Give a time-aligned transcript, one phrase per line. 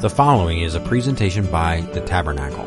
[0.00, 2.66] The following is a presentation by The Tabernacle,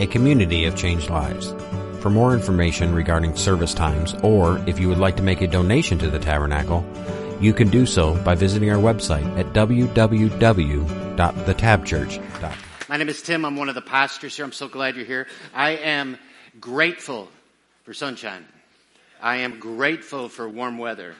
[0.00, 1.54] a community of changed lives.
[2.00, 5.98] For more information regarding service times, or if you would like to make a donation
[5.98, 6.84] to The Tabernacle,
[7.40, 12.52] you can do so by visiting our website at www.thetabchurch.com.
[12.88, 13.44] My name is Tim.
[13.44, 14.44] I'm one of the pastors here.
[14.44, 15.28] I'm so glad you're here.
[15.54, 16.18] I am
[16.60, 17.28] grateful
[17.84, 18.44] for sunshine.
[19.22, 21.14] I am grateful for warm weather.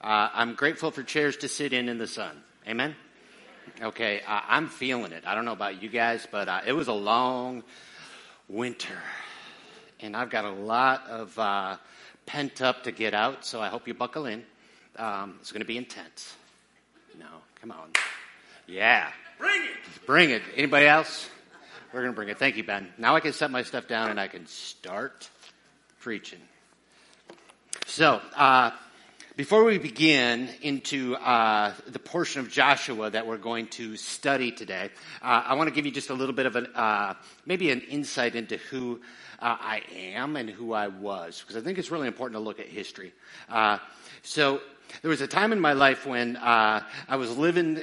[0.00, 2.40] Uh, I'm grateful for chairs to sit in in the sun.
[2.68, 2.94] Amen?
[3.82, 5.24] Okay, uh, I'm feeling it.
[5.26, 7.62] I don't know about you guys, but uh, it was a long
[8.48, 8.98] winter.
[10.00, 11.76] And I've got a lot of uh,
[12.26, 14.44] pent up to get out, so I hope you buckle in.
[14.96, 16.34] Um, it's going to be intense.
[17.18, 17.26] No,
[17.60, 17.92] come on.
[18.66, 19.10] Yeah.
[19.38, 20.06] Bring it.
[20.06, 20.42] Bring it.
[20.54, 21.28] Anybody else?
[21.92, 22.38] We're going to bring it.
[22.38, 22.88] Thank you, Ben.
[22.98, 25.28] Now I can set my stuff down and I can start
[26.00, 26.40] preaching.
[27.86, 28.70] So, uh,
[29.36, 34.88] before we begin into uh, the portion of Joshua that we're going to study today,
[35.20, 37.82] uh, I want to give you just a little bit of an uh, maybe an
[37.82, 38.98] insight into who
[39.38, 42.60] uh, I am and who I was, because I think it's really important to look
[42.60, 43.12] at history.
[43.50, 43.76] Uh,
[44.22, 44.62] so
[45.02, 47.76] there was a time in my life when uh, I was living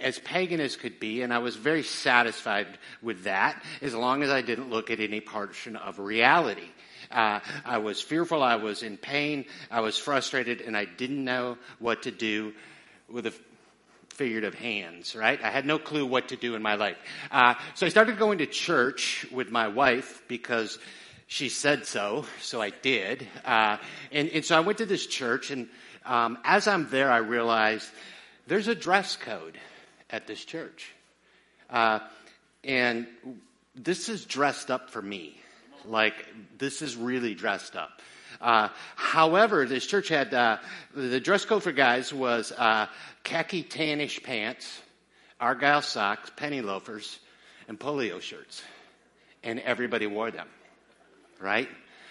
[0.00, 2.66] as pagan as could be, and I was very satisfied
[3.00, 6.68] with that as long as I didn't look at any portion of reality.
[7.12, 8.42] Uh, I was fearful.
[8.42, 9.44] I was in pain.
[9.70, 12.52] I was frustrated, and I didn't know what to do
[13.08, 13.34] with a
[14.14, 15.42] figurative hands, right?
[15.42, 16.96] I had no clue what to do in my life.
[17.30, 20.78] Uh, so I started going to church with my wife because
[21.26, 23.26] she said so, so I did.
[23.44, 23.78] Uh,
[24.10, 25.68] and, and, so I went to this church, and
[26.04, 27.88] um, as I'm there, I realized
[28.46, 29.56] there's a dress code
[30.10, 30.92] at this church.
[31.70, 32.00] Uh,
[32.64, 33.06] and
[33.74, 35.36] this is dressed up for me.
[35.86, 36.14] Like,
[36.58, 38.00] this is really dressed up.
[38.40, 40.58] Uh, however, this church had uh,
[40.94, 42.86] the dress code for guys was uh,
[43.22, 44.80] khaki tannish pants,
[45.40, 47.18] argyle socks, penny loafers,
[47.68, 48.62] and polio shirts,
[49.44, 50.48] and everybody wore them,
[51.40, 51.68] right?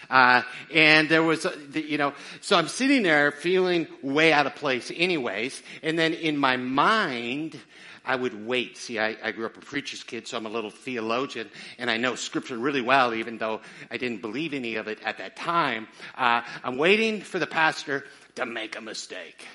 [0.09, 0.42] Uh,
[0.73, 4.92] and there was, uh, you know, so I'm sitting there feeling way out of place,
[4.93, 5.61] anyways.
[5.83, 7.58] And then in my mind,
[8.04, 8.78] I would wait.
[8.78, 11.98] See, I, I grew up a preacher's kid, so I'm a little theologian, and I
[11.98, 15.88] know scripture really well, even though I didn't believe any of it at that time.
[16.16, 19.45] Uh, I'm waiting for the pastor to make a mistake.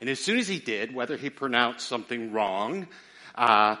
[0.00, 2.86] And as soon as he did, whether he pronounced something wrong,
[3.34, 3.76] uh,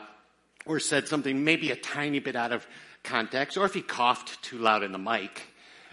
[0.66, 2.66] or said something maybe a tiny bit out of
[3.02, 5.42] context, or if he coughed too loud in the mic,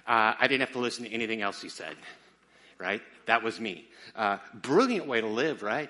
[0.08, 1.96] uh, I didn't have to listen to anything else he said.
[2.80, 3.02] Right?
[3.28, 3.86] That was me.
[4.16, 5.90] Uh, brilliant way to live, right?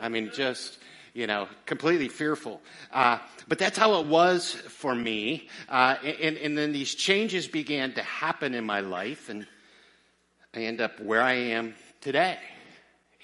[0.00, 0.78] I mean, just
[1.14, 2.60] you know, completely fearful.
[2.92, 5.48] Uh, but that's how it was for me.
[5.68, 9.46] Uh, and, and then these changes began to happen in my life, and
[10.54, 12.38] I end up where I am today.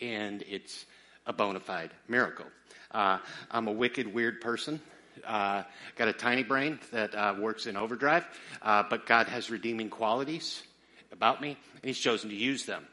[0.01, 0.85] And it's
[1.27, 2.47] a bona fide miracle.
[2.91, 3.19] Uh,
[3.51, 4.81] I'm a wicked, weird person.
[5.27, 5.63] Uh,
[5.97, 8.25] got a tiny brain that uh, works in overdrive,
[8.63, 10.63] uh, but God has redeeming qualities
[11.11, 12.87] about me, and He's chosen to use them.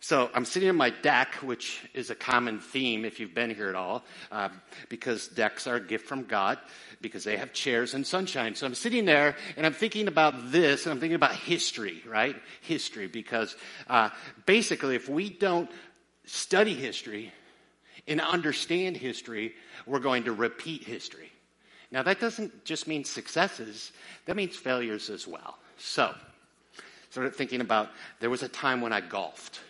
[0.00, 3.68] So I'm sitting on my deck, which is a common theme if you've been here
[3.68, 4.48] at all, uh,
[4.88, 6.58] because decks are a gift from God,
[7.00, 8.54] because they have chairs and sunshine.
[8.54, 12.36] So I'm sitting there and I'm thinking about this, and I'm thinking about history, right?
[12.60, 13.56] History, because
[13.88, 14.10] uh,
[14.46, 15.68] basically, if we don't
[16.26, 17.32] study history
[18.06, 19.54] and understand history,
[19.84, 21.32] we're going to repeat history.
[21.90, 23.90] Now, that doesn't just mean successes,
[24.26, 25.58] that means failures as well.
[25.76, 26.14] So,
[27.10, 27.88] started thinking about
[28.20, 29.60] there was a time when I golfed.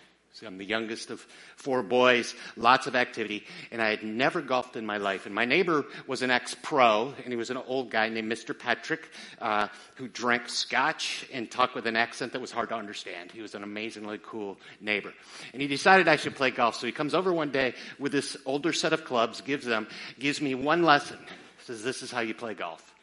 [0.46, 1.26] I'm the youngest of
[1.56, 5.26] four boys, lots of activity, and I had never golfed in my life.
[5.26, 8.58] And my neighbor was an ex-pro, and he was an old guy named Mr.
[8.58, 9.08] Patrick,
[9.40, 13.32] uh, who drank scotch and talked with an accent that was hard to understand.
[13.32, 15.12] He was an amazingly cool neighbor.
[15.52, 16.76] And he decided I should play golf.
[16.76, 19.88] So he comes over one day with this older set of clubs, gives them,
[20.18, 21.18] gives me one lesson.
[21.64, 22.94] Says, this is how you play golf.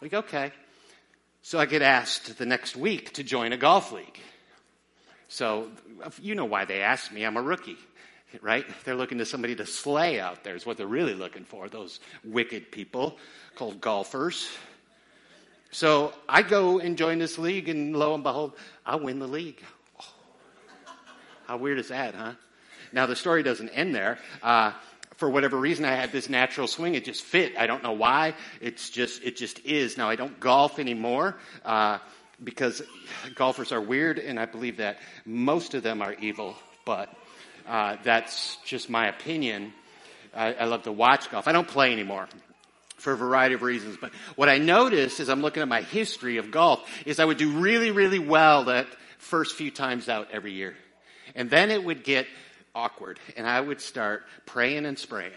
[0.00, 0.52] I'm like, okay.
[1.42, 4.20] So I get asked the next week to join a golf league.
[5.32, 5.70] So
[6.20, 7.24] you know why they asked me.
[7.24, 7.78] I'm a rookie,
[8.42, 8.66] right?
[8.84, 11.70] They're looking to somebody to slay out there is what they're really looking for.
[11.70, 13.16] Those wicked people
[13.54, 14.46] called golfers.
[15.70, 18.52] So I go and join this league, and lo and behold,
[18.84, 19.62] I win the league.
[19.98, 20.94] Oh,
[21.46, 22.34] how weird is that, huh?
[22.92, 24.18] Now the story doesn't end there.
[24.42, 24.72] Uh,
[25.16, 26.94] for whatever reason, I had this natural swing.
[26.94, 27.56] It just fit.
[27.56, 28.34] I don't know why.
[28.60, 29.96] It's just, it just is.
[29.96, 31.38] Now I don't golf anymore.
[31.64, 32.00] Uh,
[32.42, 32.82] because
[33.34, 37.14] golfers are weird, and I believe that most of them are evil, but
[37.66, 39.72] uh, that's just my opinion.
[40.34, 41.46] I, I love to watch golf.
[41.46, 42.28] I don't play anymore
[42.96, 43.96] for a variety of reasons.
[44.00, 47.36] But what I noticed as I'm looking at my history of golf is I would
[47.36, 48.86] do really, really well that
[49.18, 50.74] first few times out every year.
[51.34, 52.26] And then it would get
[52.74, 55.32] awkward and I would start praying and spraying.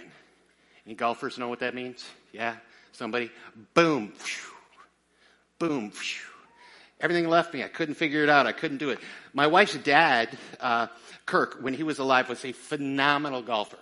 [0.86, 2.06] Any golfers know what that means?
[2.32, 2.56] Yeah?
[2.92, 3.32] Somebody?
[3.74, 4.10] Boom.
[4.16, 4.52] Phew.
[5.58, 5.92] Boom.
[7.02, 7.64] Everything left me.
[7.64, 8.48] I couldn't figure it out.
[8.48, 9.00] I couldn't do it.
[9.34, 10.88] My wife's dad, uh,
[11.26, 13.78] Kirk, when he was alive, was a phenomenal golfer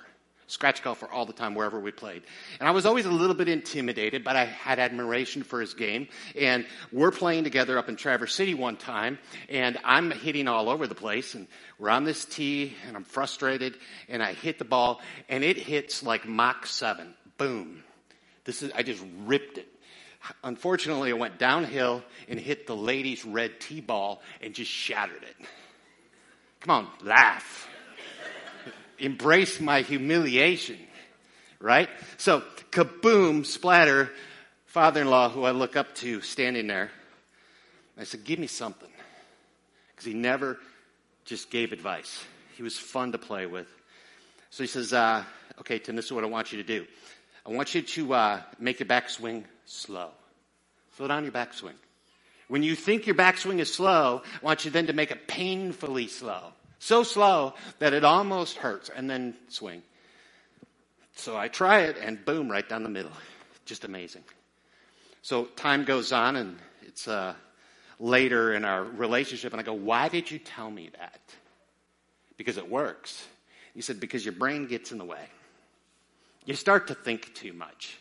[0.54, 2.24] scratch golfer all the time wherever we played.
[2.60, 6.08] And I was always a little bit intimidated, but I had admiration for his game.
[6.40, 9.18] And we're playing together up in Traverse City one time,
[9.50, 11.34] and I'm hitting all over the place.
[11.34, 11.48] And
[11.80, 13.78] we're on this tee, and I'm frustrated,
[14.08, 17.14] and I hit the ball, and it hits like Mach 7.
[17.38, 17.84] Boom.
[18.46, 19.68] This is, I just ripped it.
[20.44, 25.36] Unfortunately, I went downhill and hit the lady's red tee ball and just shattered it.
[26.62, 27.70] Come on, laugh
[29.04, 30.78] embrace my humiliation,
[31.60, 31.90] right?
[32.18, 32.42] So,
[32.72, 34.10] kaboom, splatter,
[34.66, 36.90] father in law, who I look up to, standing there.
[37.98, 38.90] I said, Give me something.
[39.92, 40.58] Because he never
[41.26, 42.24] just gave advice,
[42.56, 43.68] he was fun to play with.
[44.50, 45.24] So he says, uh,
[45.60, 46.86] Okay, Tim, this is what I want you to do.
[47.46, 50.10] I want you to uh, make your backswing slow.
[50.96, 51.74] Slow down your backswing.
[52.48, 56.08] When you think your backswing is slow, I want you then to make it painfully
[56.08, 56.54] slow.
[56.80, 59.82] So slow that it almost hurts, and then swing.
[61.16, 63.12] So I try it, and boom, right down the middle.
[63.66, 64.24] Just amazing.
[65.22, 67.34] So time goes on, and it's uh,
[68.00, 71.22] later in our relationship, and I go, Why did you tell me that?
[72.38, 73.26] Because it works.
[73.74, 75.26] He said, Because your brain gets in the way.
[76.46, 77.98] You start to think too much.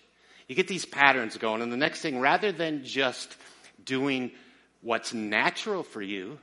[0.48, 3.36] You get these patterns going, and the next thing, rather than just
[3.84, 4.32] doing
[4.80, 6.38] what's natural for you,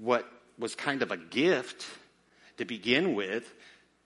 [0.00, 0.26] what
[0.58, 1.86] was kind of a gift
[2.58, 3.52] to begin with,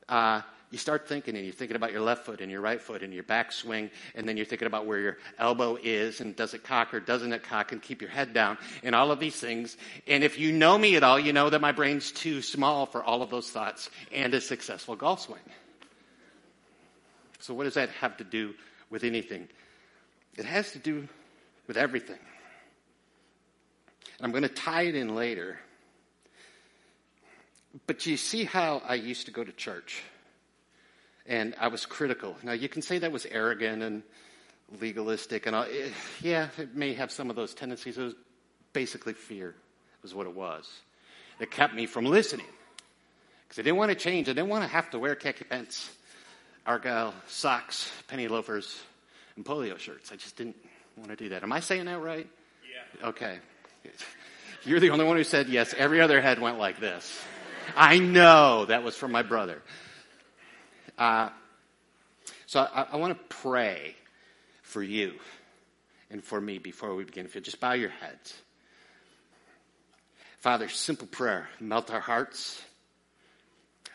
[0.08, 0.40] uh,
[0.70, 3.12] you start thinking and you're thinking about your left foot and your right foot and
[3.12, 6.62] your back swing, and then you're thinking about where your elbow is and does it
[6.62, 9.76] cock or doesn't it cock and keep your head down and all of these things.
[10.06, 13.02] And if you know me at all, you know that my brain's too small for
[13.02, 15.40] all of those thoughts and a successful golf swing.
[17.40, 18.54] So, what does that have to do
[18.90, 19.48] with anything?
[20.36, 21.08] It has to do
[21.66, 22.18] with everything.
[24.18, 25.58] And I'm going to tie it in later
[27.86, 30.02] but you see how I used to go to church
[31.26, 32.36] and I was critical.
[32.42, 34.02] Now, you can say that was arrogant and
[34.80, 35.64] legalistic, and all.
[35.64, 35.90] Eh,
[36.20, 37.98] yeah, it may have some of those tendencies.
[37.98, 38.14] It was
[38.72, 39.54] basically fear,
[40.02, 40.68] was what it was.
[41.38, 42.46] That kept me from listening.
[43.46, 44.28] Because I didn't want to change.
[44.28, 45.90] I didn't want to have to wear khaki pants,
[46.66, 48.80] argyle socks, penny loafers,
[49.36, 50.12] and polio shirts.
[50.12, 50.56] I just didn't
[50.96, 51.42] want to do that.
[51.42, 52.26] Am I saying that right?
[53.00, 53.08] Yeah.
[53.08, 53.38] Okay.
[54.64, 55.74] You're the only one who said yes.
[55.76, 57.18] Every other head went like this.
[57.76, 59.62] I know that was from my brother.
[60.98, 61.30] Uh,
[62.46, 63.94] so I, I want to pray
[64.62, 65.14] for you
[66.10, 67.24] and for me before we begin.
[67.24, 68.34] If you just bow your heads.
[70.40, 71.48] Father, simple prayer.
[71.60, 72.62] Melt our hearts,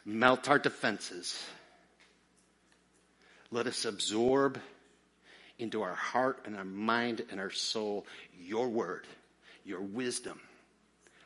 [0.06, 1.44] melt our defenses.
[3.56, 4.60] Let us absorb
[5.60, 8.06] into our heart and our mind and our soul
[8.38, 9.08] your word,
[9.64, 10.42] your wisdom,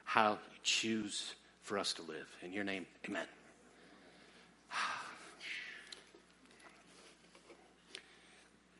[0.04, 1.34] how you choose
[1.64, 2.28] for us to live.
[2.44, 3.26] In your name, amen.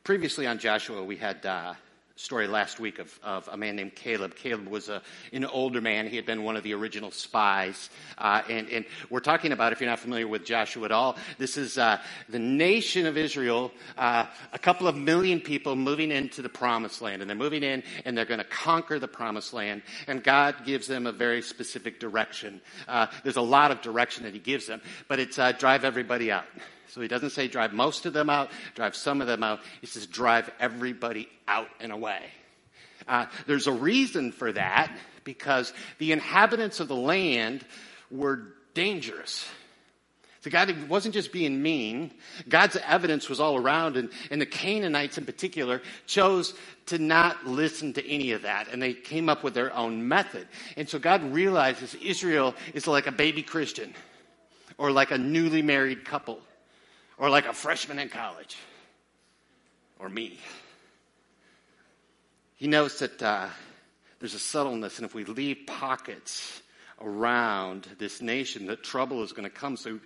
[0.04, 1.74] Previously on Joshua, we had uh,
[2.20, 4.36] story last week of, of a man named Caleb.
[4.36, 5.02] Caleb was a,
[5.32, 6.06] an older man.
[6.06, 7.90] He had been one of the original spies.
[8.18, 11.56] Uh, and, and, we're talking about, if you're not familiar with Joshua at all, this
[11.56, 16.50] is uh, the nation of Israel, uh, a couple of million people moving into the
[16.50, 17.22] promised land.
[17.22, 19.82] And they're moving in and they're going to conquer the promised land.
[20.06, 22.60] And God gives them a very specific direction.
[22.88, 26.32] Uh, there's a lot of direction that He gives them, but it's uh, drive everybody
[26.32, 26.46] out.
[26.90, 29.60] So he doesn't say drive most of them out, drive some of them out.
[29.82, 32.22] He says drive everybody out and away.
[33.08, 34.92] Uh, there's a reason for that
[35.24, 37.66] because the inhabitants of the land
[38.12, 39.48] were dangerous.
[40.42, 42.12] So God wasn't just being mean.
[42.48, 46.54] God's evidence was all around, and, and the Canaanites in particular chose
[46.86, 50.48] to not listen to any of that, and they came up with their own method.
[50.78, 53.94] And so God realizes Israel is like a baby Christian
[54.78, 56.40] or like a newly married couple
[57.20, 58.58] or like a freshman in college,
[60.00, 60.40] or me.
[62.56, 63.48] He knows that uh,
[64.20, 66.62] there's a subtleness, and if we leave pockets
[67.02, 69.78] around this nation, that trouble is going to come.
[69.78, 70.00] So he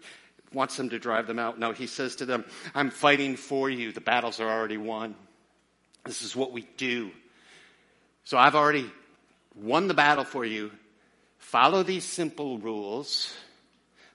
[0.54, 1.58] wants them to drive them out.
[1.58, 3.92] No, he says to them, I'm fighting for you.
[3.92, 5.16] The battles are already won.
[6.06, 7.12] This is what we do.
[8.24, 8.92] So I've already
[9.56, 10.72] won the battle for you.
[11.38, 13.34] Follow these simple rules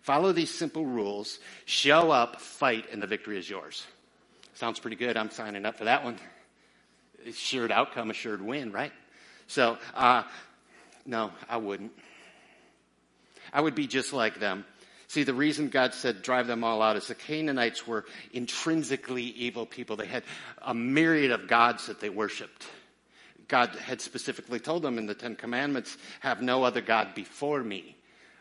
[0.09, 1.38] Follow these simple rules.
[1.67, 3.87] Show up, fight, and the victory is yours.
[4.55, 5.19] Sounds pretty good.
[5.19, 6.17] I'm signing up for that one.
[7.27, 8.93] Assured outcome, assured win, right?
[9.49, 10.23] So, uh,
[11.05, 11.93] no, I wouldn't.
[13.53, 14.65] I would be just like them.
[15.09, 19.67] See, the reason God said drive them all out is the Canaanites were intrinsically evil
[19.67, 19.97] people.
[19.97, 20.23] They had
[20.62, 22.67] a myriad of gods that they worshiped.
[23.47, 27.98] God had specifically told them in the Ten Commandments, have no other God before me.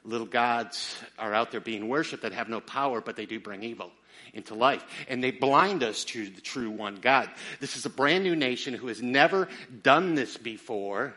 [0.07, 3.61] Little gods are out there being worshiped that have no power, but they do bring
[3.61, 3.91] evil
[4.33, 4.83] into life.
[5.09, 7.29] And they blind us to the true one God.
[7.59, 9.49] This is a brand new nation who has never
[9.83, 11.13] done this before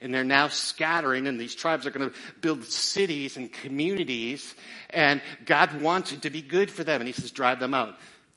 [0.00, 4.54] and they're now scattering and these tribes are going to build cities and communities
[4.90, 7.96] and God wants it to be good for them and he says drive them out.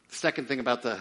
[0.09, 0.97] Second thing about the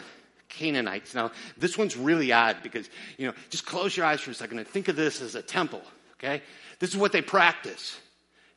[0.49, 1.15] Canaanites.
[1.15, 4.59] Now, this one's really odd because, you know, just close your eyes for a second
[4.59, 5.83] and think of this as a temple,
[6.19, 6.43] okay?
[6.79, 8.01] This is what they practice.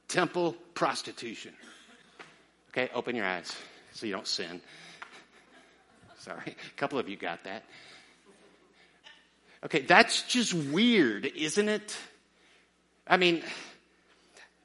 [0.10, 1.54] Temple prostitution.
[2.72, 3.56] Okay, open your eyes
[3.94, 4.60] so you don't sin.
[6.18, 7.63] Sorry, a couple of you got that.
[9.63, 11.98] Okay, that's just weird, isn't it?
[13.06, 13.44] I mean,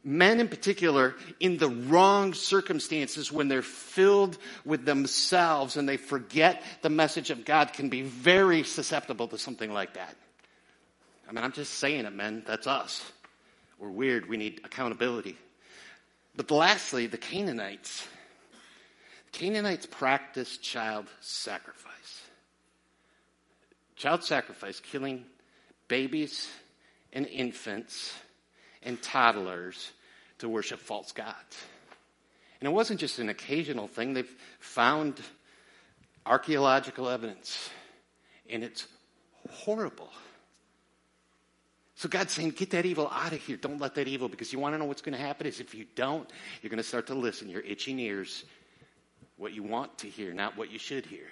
[0.05, 6.63] men in particular, in the wrong circumstances, when they're filled with themselves and they forget
[6.83, 10.15] the message of God, can be very susceptible to something like that.
[11.29, 12.45] I mean, I'm just saying it, men.
[12.47, 13.03] That's us.
[13.85, 14.31] We're weird.
[14.31, 15.37] We need accountability.
[16.35, 18.09] But lastly, the Canaanites.
[19.31, 22.23] Canaanites practiced child sacrifice.
[23.95, 25.27] Child sacrifice, killing
[25.87, 26.49] babies
[27.13, 28.15] and infants
[28.83, 29.93] and toddlers
[30.39, 31.63] to worship false gods.
[32.63, 35.21] And it wasn't just an occasional thing, they've found
[36.25, 37.69] archaeological evidence,
[38.49, 38.87] and it's
[39.51, 40.09] horrible.
[41.97, 43.57] So God's saying, get that evil out of here.
[43.57, 45.75] Don't let that evil, because you want to know what's going to happen is if
[45.75, 46.29] you don't,
[46.61, 47.49] you're going to start to listen.
[47.49, 48.45] Your itching ears,
[49.37, 51.27] what you want to hear, not what you should hear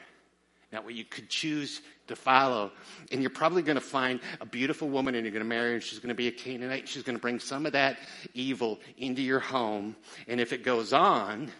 [0.73, 2.73] not what you could choose to follow.
[3.12, 5.75] And you're probably going to find a beautiful woman and you're going to marry her
[5.75, 6.88] and she's going to be a Canaanite.
[6.88, 7.99] She's going to bring some of that
[8.33, 9.95] evil into your home.
[10.26, 11.50] And if it goes on,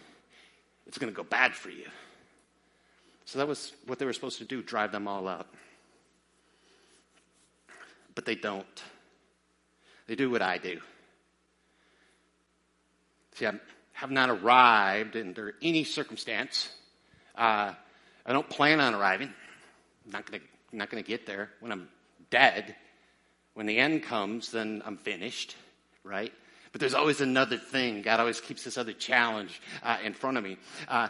[0.87, 1.85] it's going to go bad for you.
[3.25, 5.47] So that was what they were supposed to do drive them all out.
[8.15, 8.83] But they don't.
[10.07, 10.79] They do what I do.
[13.35, 13.53] See, I
[13.93, 16.69] have not arrived under any circumstance.
[17.35, 17.73] Uh,
[18.25, 19.33] I don't plan on arriving.
[20.05, 20.41] I'm not going
[20.71, 21.87] not to get there when I'm
[22.29, 22.75] dead.
[23.53, 25.55] When the end comes, then I'm finished,
[26.03, 26.33] right?
[26.71, 28.01] But there's always another thing.
[28.01, 30.57] God always keeps this other challenge uh, in front of me.
[30.87, 31.09] Uh,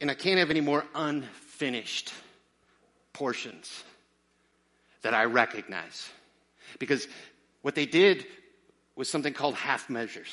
[0.00, 2.12] and I can't have any more unfinished
[3.12, 3.82] portions
[5.02, 6.08] that I recognize.
[6.78, 7.08] Because
[7.62, 8.26] what they did
[8.96, 10.28] was something called half measures.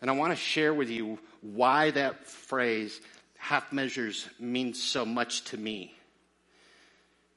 [0.00, 3.00] And I want to share with you why that phrase
[3.38, 5.94] half measures means so much to me.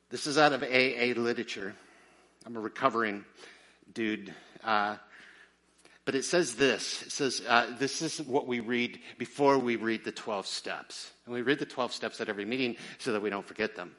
[0.09, 1.75] This is out of AA literature.
[2.45, 3.25] I'm a recovering
[3.93, 4.33] dude.
[4.63, 4.95] Uh,
[6.05, 7.03] but it says this.
[7.03, 11.11] It says, uh, this is what we read before we read the 12 steps.
[11.25, 13.91] And we read the 12 steps at every meeting so that we don't forget them.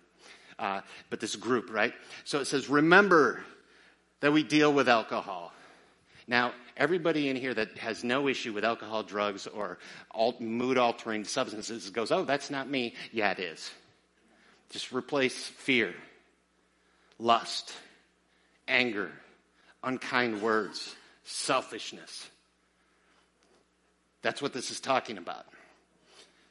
[0.59, 1.93] Uh, but this group, right?
[2.25, 3.43] So it says, remember
[4.21, 5.53] that we deal with alcohol.
[6.27, 9.79] Now, everybody in here that has no issue with alcohol, drugs, or
[10.11, 12.95] alt- mood altering substances goes, oh, that's not me.
[13.13, 13.71] Yeah, it is.
[14.71, 15.95] Just replace fear,
[17.19, 17.73] lust,
[18.67, 19.11] anger,
[19.83, 20.95] unkind words,
[21.25, 22.29] selfishness.
[24.21, 25.47] That's what this is talking about.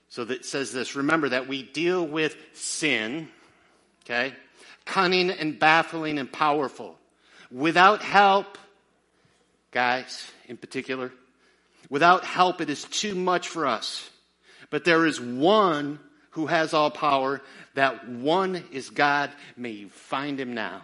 [0.10, 3.28] So that says this remember that we deal with sin,
[4.06, 4.34] okay?
[4.86, 6.97] Cunning and baffling and powerful.
[7.52, 8.58] Without help,
[9.72, 11.12] guys in particular.
[11.90, 14.10] Without help, it is too much for us.
[14.70, 16.00] But there is one
[16.32, 17.42] who has all power.
[17.76, 19.32] That one is God.
[19.56, 20.82] May you find him now.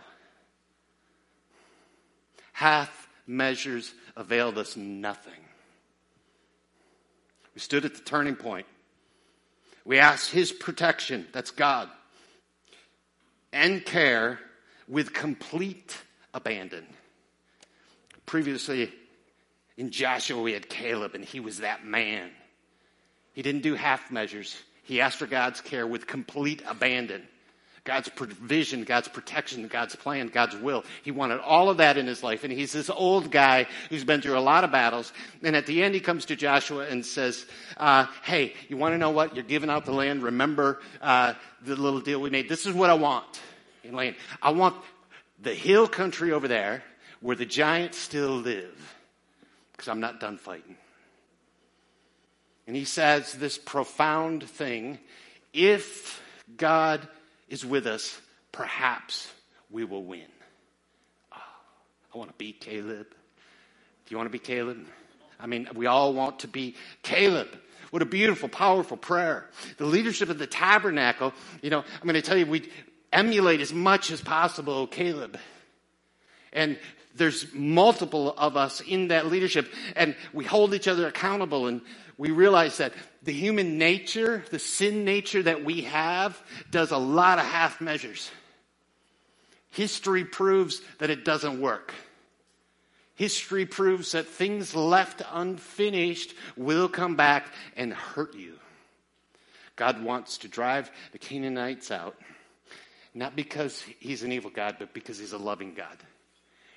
[2.53, 5.33] Half measures availed us nothing.
[7.55, 8.67] We stood at the turning point.
[9.85, 11.89] We asked his protection, that's God,
[13.51, 14.39] and care
[14.87, 15.97] with complete
[16.33, 16.85] abandon.
[18.25, 18.91] Previously
[19.77, 22.29] in Joshua, we had Caleb, and he was that man.
[23.33, 24.55] He didn't do half measures.
[24.83, 27.27] He asked for God's care with complete abandon.
[27.85, 30.85] God's provision, God's protection, God's plan, God's will.
[31.03, 32.45] He wanted all of that in his life.
[32.45, 35.11] And he's this old guy who's been through a lot of battles.
[35.41, 38.97] And at the end, he comes to Joshua and says, uh, Hey, you want to
[38.97, 39.35] know what?
[39.35, 40.23] You're giving out the land.
[40.23, 42.47] Remember uh, the little deal we made?
[42.47, 43.41] This is what I want.
[43.83, 44.15] in land.
[44.41, 44.75] I want
[45.41, 46.83] the hill country over there
[47.21, 48.95] where the giants still live
[49.71, 50.77] because I'm not done fighting.
[52.67, 54.99] And he says this profound thing
[55.53, 56.21] if
[56.57, 57.07] God
[57.49, 58.19] is with us,
[58.51, 59.31] perhaps
[59.69, 60.27] we will win.
[61.31, 61.37] Oh,
[62.13, 63.07] I want to be Caleb.
[63.09, 64.85] Do you want to be Caleb?
[65.39, 67.49] I mean, we all want to be Caleb.
[67.91, 69.49] What a beautiful, powerful prayer.
[69.77, 72.69] The leadership of the tabernacle, you know, I'm going to tell you, we
[73.13, 75.37] emulate as much as possible Caleb.
[76.51, 76.77] And
[77.15, 81.81] there's multiple of us in that leadership, and we hold each other accountable, and
[82.17, 86.41] we realize that the human nature, the sin nature that we have,
[86.71, 88.31] does a lot of half measures.
[89.69, 91.93] History proves that it doesn't work.
[93.15, 98.59] History proves that things left unfinished will come back and hurt you.
[99.75, 102.15] God wants to drive the Canaanites out,
[103.13, 105.97] not because he's an evil God, but because he's a loving God.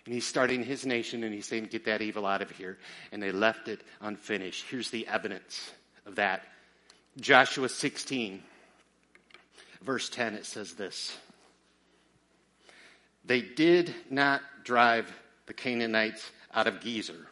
[0.05, 2.79] And he's starting his nation and he's saying, Get that evil out of here.
[3.11, 4.65] And they left it unfinished.
[4.71, 5.73] Here's the evidence
[6.07, 6.43] of that
[7.19, 8.43] Joshua 16,
[9.83, 11.17] verse 10, it says this
[13.25, 15.13] They did not drive
[15.47, 17.27] the Canaanites out of Gezer,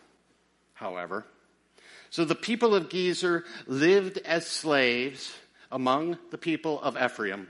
[0.74, 1.24] however.
[2.10, 5.34] So the people of Gezer lived as slaves
[5.70, 7.48] among the people of Ephraim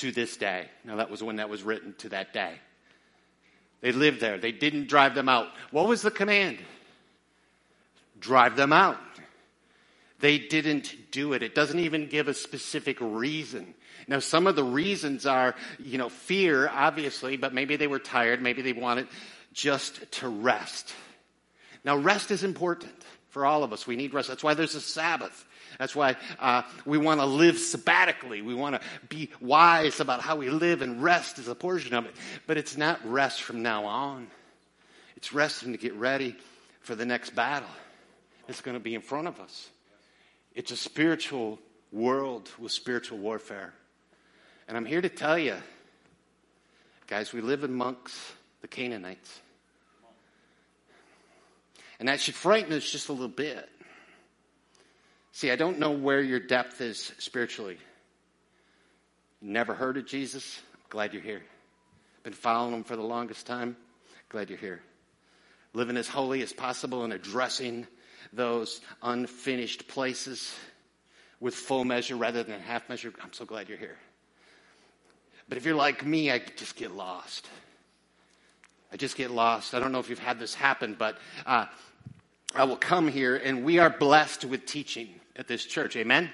[0.00, 0.66] to this day.
[0.84, 2.54] Now, that was when that was written to that day.
[3.80, 4.38] They lived there.
[4.38, 5.48] They didn't drive them out.
[5.70, 6.58] What was the command?
[8.18, 8.98] Drive them out.
[10.20, 11.42] They didn't do it.
[11.42, 13.74] It doesn't even give a specific reason.
[14.06, 18.42] Now, some of the reasons are, you know, fear, obviously, but maybe they were tired.
[18.42, 19.06] Maybe they wanted
[19.52, 20.94] just to rest.
[21.84, 22.92] Now, rest is important
[23.30, 23.86] for all of us.
[23.86, 24.28] We need rest.
[24.28, 25.46] That's why there's a Sabbath.
[25.78, 28.44] That's why uh, we want to live sabbatically.
[28.44, 32.06] We want to be wise about how we live, and rest is a portion of
[32.06, 32.14] it.
[32.46, 34.26] But it's not rest from now on,
[35.16, 36.36] it's resting to get ready
[36.80, 37.68] for the next battle
[38.46, 39.68] that's going to be in front of us.
[40.54, 41.58] It's a spiritual
[41.92, 43.72] world with spiritual warfare.
[44.66, 45.56] And I'm here to tell you,
[47.06, 48.16] guys, we live amongst
[48.60, 49.40] the Canaanites.
[51.98, 53.68] And that should frighten us just a little bit.
[55.32, 57.78] See, I don't know where your depth is spiritually.
[59.40, 60.60] Never heard of Jesus?
[60.88, 61.42] Glad you're here.
[62.22, 63.76] Been following him for the longest time?
[64.28, 64.82] Glad you're here.
[65.72, 67.86] Living as holy as possible and addressing
[68.32, 70.54] those unfinished places
[71.38, 73.12] with full measure rather than half measure.
[73.22, 73.96] I'm so glad you're here.
[75.48, 77.48] But if you're like me, I just get lost.
[78.92, 79.74] I just get lost.
[79.74, 81.16] I don't know if you've had this happen, but
[81.46, 81.66] uh,
[82.54, 85.96] I will come here and we are blessed with teaching at this church.
[85.96, 86.24] Amen?
[86.24, 86.30] Amen?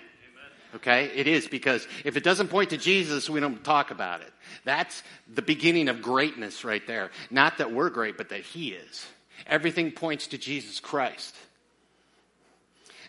[0.77, 1.11] Okay?
[1.15, 4.33] It is because if it doesn't point to Jesus, we don't talk about it.
[4.65, 5.03] That's
[5.33, 7.11] the beginning of greatness right there.
[7.31, 9.07] Not that we're great, but that He is.
[9.47, 11.35] Everything points to Jesus Christ.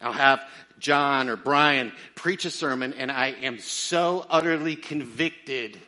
[0.01, 0.41] I'll have
[0.79, 5.79] John or Brian preach a sermon, and I am so utterly convicted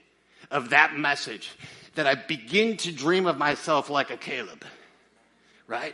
[0.49, 1.51] of that message
[1.95, 4.63] that I begin to dream of myself like a Caleb.
[5.67, 5.93] Right?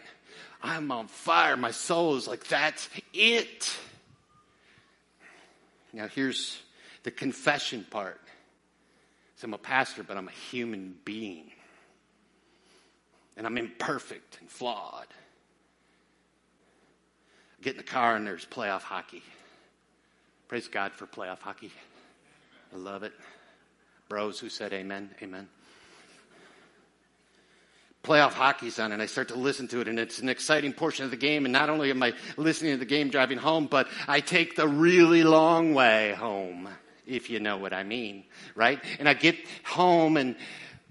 [0.65, 1.56] I'm on fire.
[1.56, 3.78] My soul is like, that's it.
[5.93, 6.60] Now, here's
[7.04, 8.19] the confession part.
[9.36, 11.51] So I'm a pastor, but I'm a human being.
[13.38, 15.06] And I'm imperfect and flawed.
[17.60, 19.21] I get in the car and there's playoff hockey.
[20.47, 21.71] Praise God for playoff hockey.
[22.73, 23.13] I love it.
[24.10, 25.47] Bros who said amen, amen
[28.06, 31.06] playoff hockey's on and I start to listen to it and it's an exciting portion
[31.06, 33.88] of the game and not only am I listening to the game driving home, but
[34.08, 36.70] I take the really long way home,
[37.08, 38.80] if you know what I mean, right?
[39.00, 40.36] And I get home and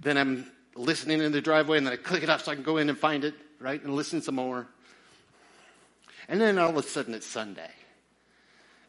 [0.01, 2.65] then I'm listening in the driveway and then I click it off so I can
[2.65, 3.81] go in and find it, right?
[3.81, 4.67] And listen some more.
[6.27, 7.71] And then all of a sudden it's Sunday.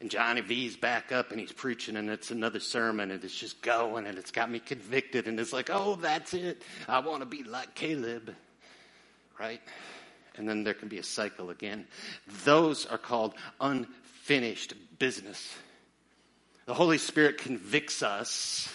[0.01, 3.62] And Johnny V's back up and he's preaching, and it's another sermon, and it's just
[3.62, 5.27] going, and it's got me convicted.
[5.27, 6.62] And it's like, oh, that's it.
[6.88, 8.36] I want to be like Caleb,
[9.39, 9.62] right?
[10.36, 11.88] And then there can be a cycle again.
[12.43, 15.55] Those are called unfinished business.
[16.65, 18.67] The Holy Spirit convicts us.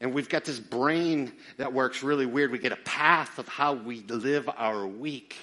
[0.00, 2.50] And we've got this brain that works really weird.
[2.50, 5.36] We get a path of how we live our week.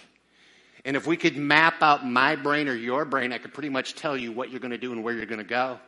[0.88, 3.95] And if we could map out my brain or your brain, I could pretty much
[3.95, 5.82] tell you what you're going to do and where you're going to go.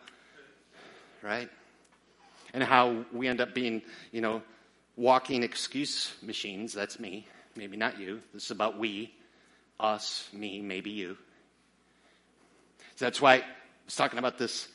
[1.22, 1.50] Right?
[2.54, 3.82] And how we end up being,
[4.12, 4.42] you know,
[4.98, 6.74] walking excuse machines.
[6.74, 7.26] That's me.
[7.56, 8.20] Maybe not you.
[8.34, 9.16] This is about we,
[9.80, 11.18] us, me, maybe you.
[12.98, 13.44] So that's why I
[13.86, 14.68] was talking about this.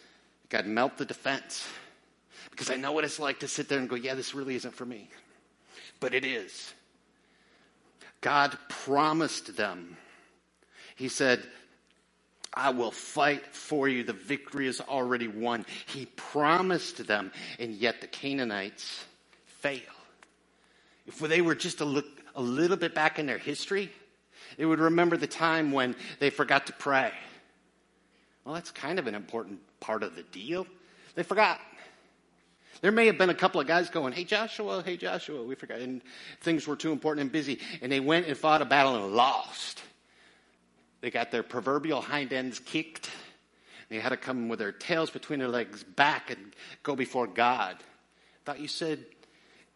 [0.48, 1.68] God, melt the defense.
[2.50, 4.74] Because I know what it's like to sit there and go, yeah, this really isn't
[4.74, 5.10] for me.
[6.00, 6.72] But it is.
[8.22, 9.98] God promised them
[10.94, 11.42] he said,
[12.52, 14.04] I will fight for you.
[14.04, 15.66] The victory is already won.
[15.86, 19.04] He promised them, and yet the Canaanites
[19.46, 19.80] fail.
[21.06, 23.90] If they were just a, look, a little bit back in their history,
[24.56, 27.12] They would remember the time when they forgot to pray.
[28.44, 30.66] Well, that's kind of an important part of the deal.
[31.14, 31.60] They forgot.
[32.82, 35.78] There may have been a couple of guys going, Hey Joshua, hey Joshua, we forgot.
[35.78, 36.02] And
[36.40, 37.58] things were too important and busy.
[37.80, 39.82] And they went and fought a battle and lost.
[41.04, 43.10] They got their proverbial hind ends kicked.
[43.90, 47.76] They had to come with their tails between their legs back and go before God.
[48.46, 49.04] Thought you said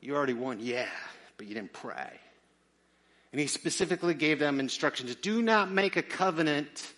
[0.01, 0.57] you already won.
[0.59, 0.89] Yeah,
[1.37, 2.19] but you didn't pray.
[3.31, 6.95] And he specifically gave them instructions do not make a covenant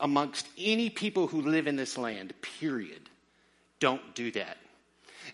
[0.00, 3.10] amongst any people who live in this land, period.
[3.78, 4.56] Don't do that.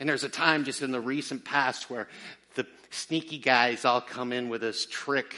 [0.01, 2.09] And there's a time just in the recent past where
[2.57, 5.37] the sneaky guys all come in with this trick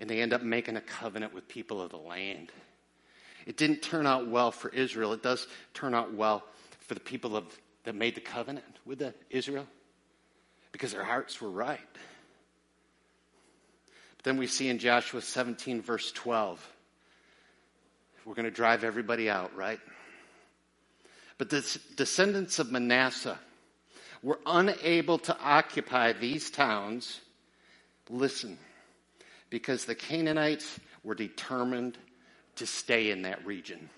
[0.00, 2.50] and they end up making a covenant with people of the land.
[3.46, 5.12] It didn't turn out well for Israel.
[5.12, 6.42] It does turn out well
[6.80, 7.44] for the people of,
[7.84, 9.66] that made the covenant with the Israel
[10.72, 11.78] because their hearts were right.
[14.16, 16.66] But then we see in Joshua 17, verse 12,
[18.24, 19.80] we're going to drive everybody out, right?
[21.36, 23.38] But the descendants of Manasseh
[24.22, 27.20] were unable to occupy these towns.
[28.10, 28.58] Listen,
[29.50, 31.98] because the Canaanites were determined
[32.56, 33.90] to stay in that region.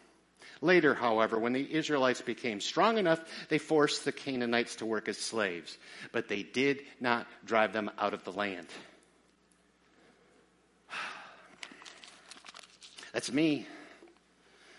[0.61, 5.19] Later, however, when the Israelites became strong enough, they forced the Canaanites to work as
[5.19, 5.77] slaves,
[6.12, 8.69] but they did not drive them out of the land.
[13.12, 13.67] That's me.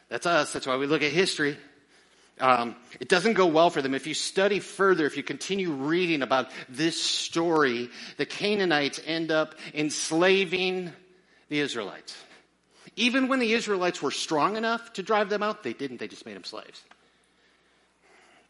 [0.08, 0.54] That's us.
[0.54, 1.58] That's why we look at history.
[2.40, 3.94] Um, it doesn't go well for them.
[3.94, 9.56] If you study further, if you continue reading about this story, the Canaanites end up
[9.74, 10.92] enslaving
[11.50, 12.16] the Israelites.
[12.96, 16.00] Even when the Israelites were strong enough to drive them out, they didn't.
[16.00, 16.82] They just made them slaves.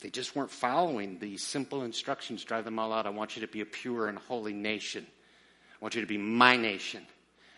[0.02, 3.06] They just weren't following the simple instructions drive them all out.
[3.06, 5.06] I want you to be a pure and holy nation.
[5.10, 7.06] I want you to be my nation.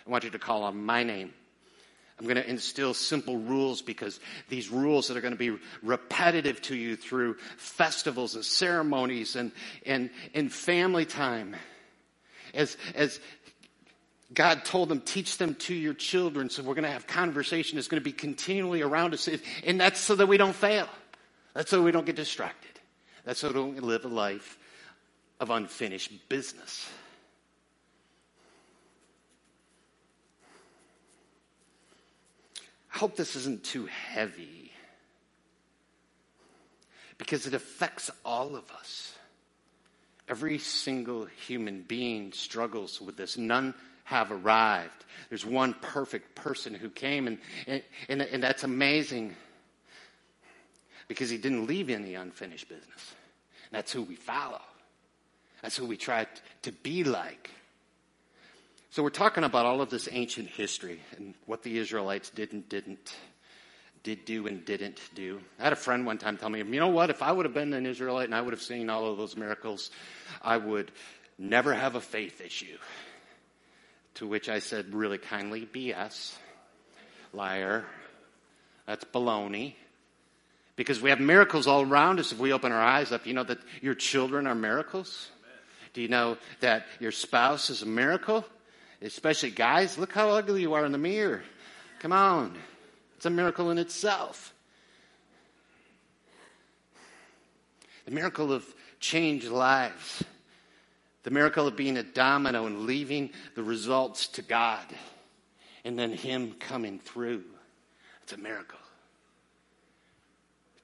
[0.05, 1.33] I want you to call on my name.
[2.17, 6.61] I'm going to instill simple rules because these rules that are going to be repetitive
[6.63, 9.51] to you through festivals and ceremonies and,
[9.85, 11.55] and, and family time.
[12.53, 13.19] As, as
[14.33, 16.49] God told them, teach them to your children.
[16.49, 19.29] So we're going to have conversation that's going to be continually around us.
[19.65, 20.87] And that's so that we don't fail.
[21.53, 22.71] That's so we don't get distracted.
[23.25, 24.57] That's so we don't live a life
[25.41, 26.89] of unfinished business.
[32.95, 34.71] I hope this isn't too heavy
[37.17, 39.13] because it affects all of us.
[40.29, 43.37] Every single human being struggles with this.
[43.37, 43.73] None
[44.05, 45.03] have arrived.
[45.27, 49.35] There's one perfect person who came, and, and, and, and that's amazing
[51.09, 53.13] because he didn't leave any unfinished business.
[53.69, 54.61] And that's who we follow,
[55.61, 56.27] that's who we try
[56.61, 57.51] to be like.
[58.95, 62.69] So we're talking about all of this ancient history and what the Israelites did and
[62.69, 63.13] didn't,
[64.03, 65.41] did do and didn't do.
[65.59, 67.53] I had a friend one time tell me, you know what, if I would have
[67.53, 69.91] been an Israelite and I would have seen all of those miracles,
[70.41, 70.93] I would
[71.37, 72.77] never have a faith issue.
[74.13, 76.37] To which I said really kindly, BS,
[77.33, 77.83] liar,
[78.87, 79.73] that's baloney.
[80.77, 83.27] Because we have miracles all around us if we open our eyes up.
[83.27, 85.31] You know that your children are miracles?
[85.91, 88.45] Do you know that your spouse is a miracle?
[89.01, 91.43] Especially guys, look how ugly you are in the mirror.
[91.99, 92.57] Come on.
[93.17, 94.53] It's a miracle in itself.
[98.05, 98.65] The miracle of
[98.99, 100.23] changed lives.
[101.23, 104.85] The miracle of being a domino and leaving the results to God
[105.85, 107.43] and then Him coming through.
[108.23, 108.79] It's a miracle.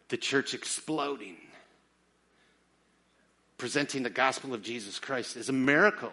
[0.10, 1.38] The church exploding,
[3.58, 6.12] presenting the gospel of Jesus Christ is a miracle.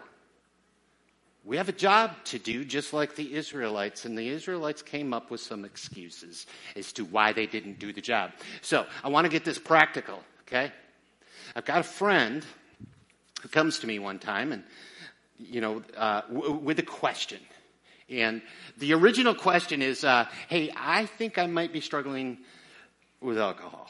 [1.45, 5.31] We have a job to do, just like the Israelites, and the Israelites came up
[5.31, 8.31] with some excuses as to why they didn't do the job.
[8.61, 10.71] So, I want to get this practical, okay?
[11.55, 12.45] I've got a friend
[13.41, 14.63] who comes to me one time and,
[15.39, 17.39] you know, uh, w- with a question.
[18.09, 18.41] And
[18.77, 22.39] the original question is, uh, hey, I think I might be struggling
[23.21, 23.89] with alcohol.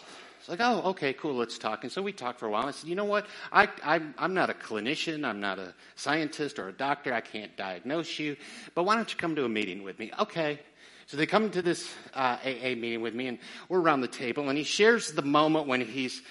[0.49, 1.83] Like, oh, okay, cool, let's talk.
[1.83, 2.65] And so we talked for a while.
[2.65, 3.27] I said, you know what?
[3.51, 5.23] I, I, I'm not a clinician.
[5.23, 7.13] I'm not a scientist or a doctor.
[7.13, 8.35] I can't diagnose you.
[8.73, 10.11] But why don't you come to a meeting with me?
[10.17, 10.59] Okay.
[11.05, 14.49] So they come to this uh, AA meeting with me, and we're around the table,
[14.49, 16.21] and he shares the moment when he's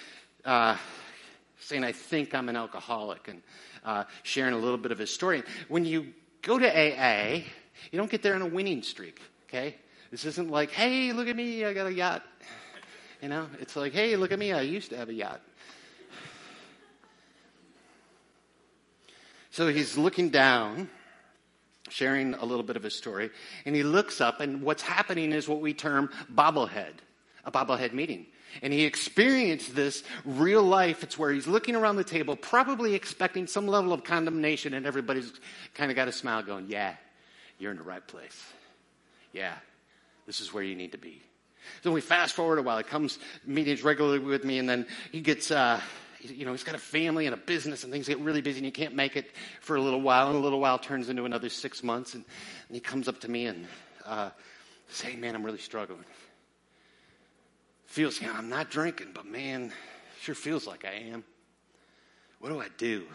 [0.43, 0.75] uh,
[1.61, 3.41] saying, I think I'm an alcoholic, and
[3.85, 5.43] uh, sharing a little bit of his story.
[5.69, 7.43] When you go to AA,
[7.91, 9.75] you don't get there in a winning streak, okay?
[10.11, 12.23] This isn't like, hey, look at me, I got a yacht.
[13.21, 15.41] You know, it's like, hey, look at me, I used to have a yacht.
[19.51, 20.89] So he's looking down
[21.89, 23.31] sharing a little bit of his story,
[23.65, 26.93] and he looks up, and what's happening is what we term bobblehead,
[27.45, 28.25] a bobblehead meeting.
[28.61, 31.03] And he experienced this real life.
[31.03, 35.31] It's where he's looking around the table, probably expecting some level of condemnation, and everybody's
[35.75, 36.95] kind of got a smile going, Yeah,
[37.59, 38.43] you're in the right place.
[39.33, 39.53] Yeah,
[40.25, 41.21] this is where you need to be.
[41.83, 42.77] So we fast forward a while.
[42.77, 45.79] He comes meetings regularly with me, and then he gets, uh,
[46.21, 48.65] you know, he's got a family and a business, and things get really busy, and
[48.65, 50.27] he can't make it for a little while.
[50.27, 52.25] And a little while turns into another six months, and,
[52.67, 53.67] and he comes up to me and
[54.05, 54.29] uh,
[55.01, 56.05] "Hey, man, I'm really struggling.
[57.85, 59.71] Feels, you know, I'm not drinking, but man,
[60.21, 61.23] sure feels like I am.
[62.39, 63.05] What do I do?"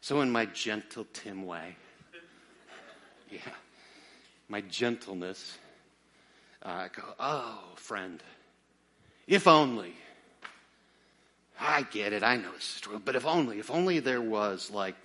[0.00, 1.76] So, in my gentle Tim way,
[3.30, 3.40] yeah,
[4.48, 5.58] my gentleness.
[6.62, 8.22] I go, oh, friend,
[9.26, 9.94] if only.
[11.60, 12.22] I get it.
[12.22, 13.00] I know this is true.
[13.04, 14.96] But if only, if only there was like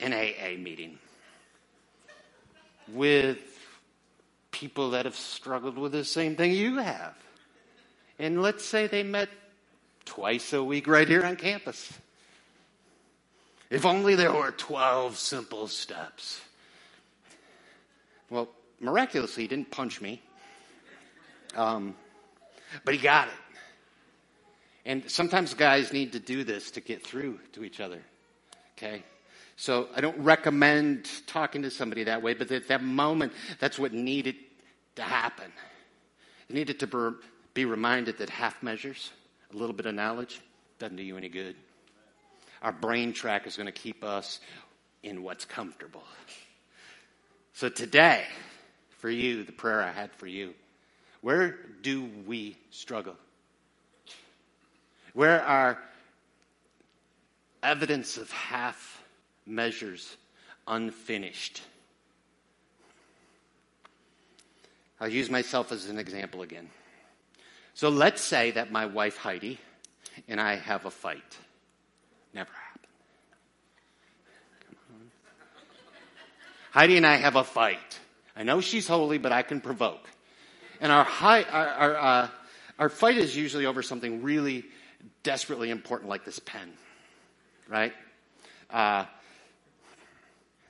[0.00, 0.98] an AA meeting
[2.92, 3.38] with
[4.50, 7.14] people that have struggled with the same thing you have.
[8.18, 9.28] And let's say they met
[10.04, 11.92] twice a week right here on campus.
[13.70, 16.40] If only there were 12 simple steps.
[18.30, 18.48] Well,
[18.80, 20.22] miraculously, he didn't punch me.
[21.54, 21.94] Um,
[22.84, 23.34] but he got it.
[24.84, 28.00] And sometimes guys need to do this to get through to each other.
[28.76, 29.02] Okay?
[29.56, 33.92] So I don't recommend talking to somebody that way, but at that moment, that's what
[33.92, 34.36] needed
[34.96, 35.52] to happen.
[36.48, 37.16] Needed to
[37.52, 39.10] be reminded that half measures,
[39.52, 40.40] a little bit of knowledge,
[40.78, 41.56] doesn't do you any good.
[42.62, 44.40] Our brain track is going to keep us
[45.02, 46.04] in what's comfortable.
[47.52, 48.24] So today,
[48.98, 50.54] for you, the prayer I had for you
[51.20, 53.16] where do we struggle?
[55.14, 55.78] Where are
[57.62, 59.02] evidence of half
[59.46, 60.16] measures
[60.66, 61.62] unfinished?
[65.00, 66.68] I'll use myself as an example again.
[67.74, 69.58] So let's say that my wife Heidi
[70.26, 71.38] and I have a fight.
[72.34, 72.86] Never happened.
[76.72, 77.98] Heidi and I have a fight.
[78.36, 80.08] I know she's holy, but I can provoke.
[80.80, 82.28] And our, high, our, our, uh,
[82.78, 84.64] our fight is usually over something really
[85.22, 86.72] desperately important like this pen,
[87.68, 87.92] right?
[88.70, 89.04] Uh,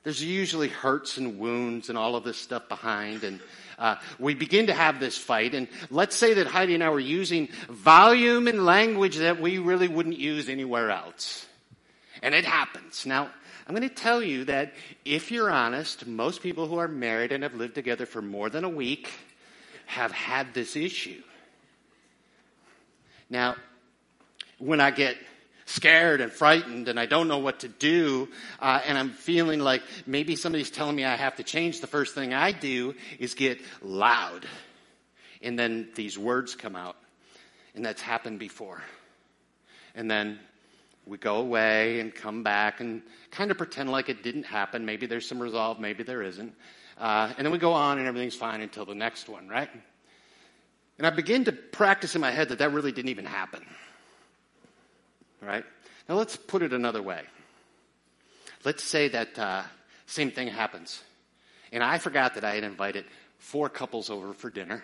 [0.04, 3.24] there's usually hurts and wounds and all of this stuff behind.
[3.24, 3.40] And
[3.78, 5.54] uh, we begin to have this fight.
[5.54, 9.88] And let's say that Heidi and I were using volume and language that we really
[9.88, 11.46] wouldn't use anywhere else.
[12.22, 13.04] And it happens.
[13.04, 13.28] Now,
[13.66, 14.72] I'm going to tell you that
[15.04, 18.64] if you're honest, most people who are married and have lived together for more than
[18.64, 19.10] a week
[19.88, 21.22] have had this issue.
[23.31, 23.57] Now,
[24.59, 25.16] when I get
[25.64, 28.29] scared and frightened and I don't know what to do,
[28.61, 32.14] uh, and I'm feeling like maybe somebody's telling me I have to change, the first
[32.14, 34.46] thing I do is get loud.
[35.40, 36.96] And then these words come out.
[37.74, 38.83] And that's happened before.
[39.94, 40.38] And then
[41.07, 44.85] we go away and come back and kind of pretend like it didn't happen.
[44.85, 46.55] Maybe there's some resolve, maybe there isn't.
[46.98, 49.70] Uh, and then we go on and everything's fine until the next one, right?
[50.98, 53.64] And I begin to practice in my head that that really didn't even happen.
[55.40, 55.64] Right?
[56.08, 57.22] Now let's put it another way.
[58.64, 59.62] Let's say that uh,
[60.06, 61.00] same thing happens.
[61.70, 63.04] And I forgot that I had invited
[63.38, 64.82] four couples over for dinner.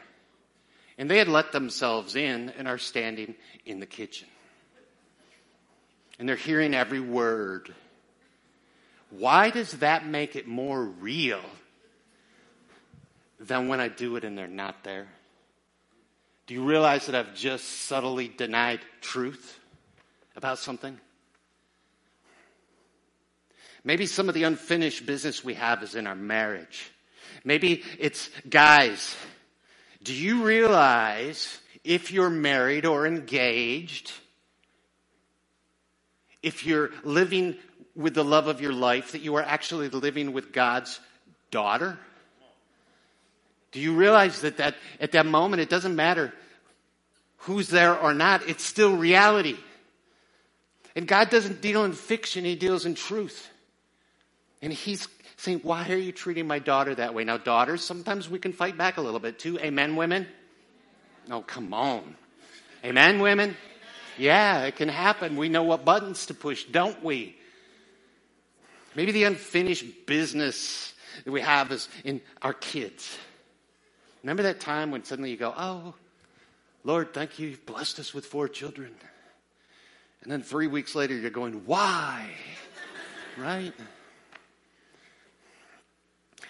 [0.96, 3.35] And they had let themselves in and are standing
[3.66, 4.29] in the kitchen.
[6.20, 7.74] And they're hearing every word.
[9.11, 11.40] Why does that make it more real
[13.46, 15.07] than when I do it and they're not there?
[16.46, 19.59] Do you realize that I've just subtly denied truth
[20.37, 20.98] about something?
[23.83, 26.90] Maybe some of the unfinished business we have is in our marriage.
[27.44, 29.14] Maybe it's guys.
[30.02, 34.12] Do you realize if you're married or engaged,
[36.42, 37.57] if you're living
[37.94, 40.98] with the love of your life, that you are actually living with God's
[41.50, 41.98] daughter?
[43.74, 46.32] Do you realize that, that at that moment it doesn't matter
[47.38, 49.56] who's there or not, it's still reality.
[50.96, 53.50] And God doesn't deal in fiction, He deals in truth.
[54.62, 57.24] And He's saying, Why are you treating my daughter that way?
[57.24, 59.58] Now, daughters, sometimes we can fight back a little bit too.
[59.58, 60.28] Amen, women?
[61.28, 62.14] No, come on.
[62.84, 63.56] Amen, women?
[64.16, 65.37] Yeah, it can happen.
[65.37, 67.37] We know what buttons to push, don't we?
[68.94, 73.18] Maybe the unfinished business that we have is in our kids.
[74.24, 75.92] Remember that time when suddenly you go, oh,
[76.82, 78.90] Lord, thank you, you've blessed us with four children.
[80.22, 82.30] And then three weeks later, you're going, why?
[83.38, 83.74] right?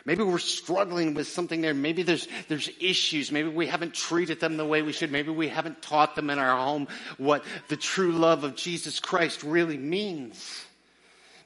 [0.04, 1.74] Maybe we're struggling with something there.
[1.74, 3.32] Maybe there's, there's issues.
[3.32, 5.10] Maybe we haven't treated them the way we should.
[5.10, 6.86] Maybe we haven't taught them in our home
[7.18, 10.64] what the true love of Jesus Christ really means.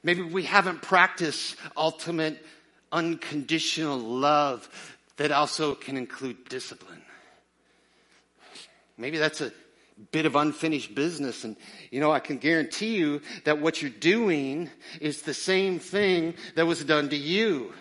[0.03, 2.45] Maybe we haven't practiced ultimate
[2.93, 4.69] unconditional love
[5.19, 7.03] that also can include discipline.
[8.97, 9.53] Maybe that's a
[10.13, 11.45] bit of unfinished business.
[11.45, 11.57] And,
[11.91, 16.67] you know, I can guarantee you that what you're doing is the same thing that
[16.67, 17.73] was done to you.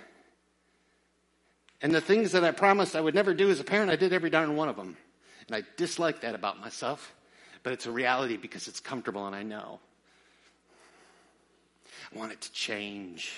[1.82, 4.14] And the things that I promised I would never do as a parent, I did
[4.14, 4.98] every darn one of them.
[5.48, 7.14] And I dislike that about myself,
[7.64, 9.80] but it's a reality because it's comfortable and I know.
[12.14, 13.34] I want it to change.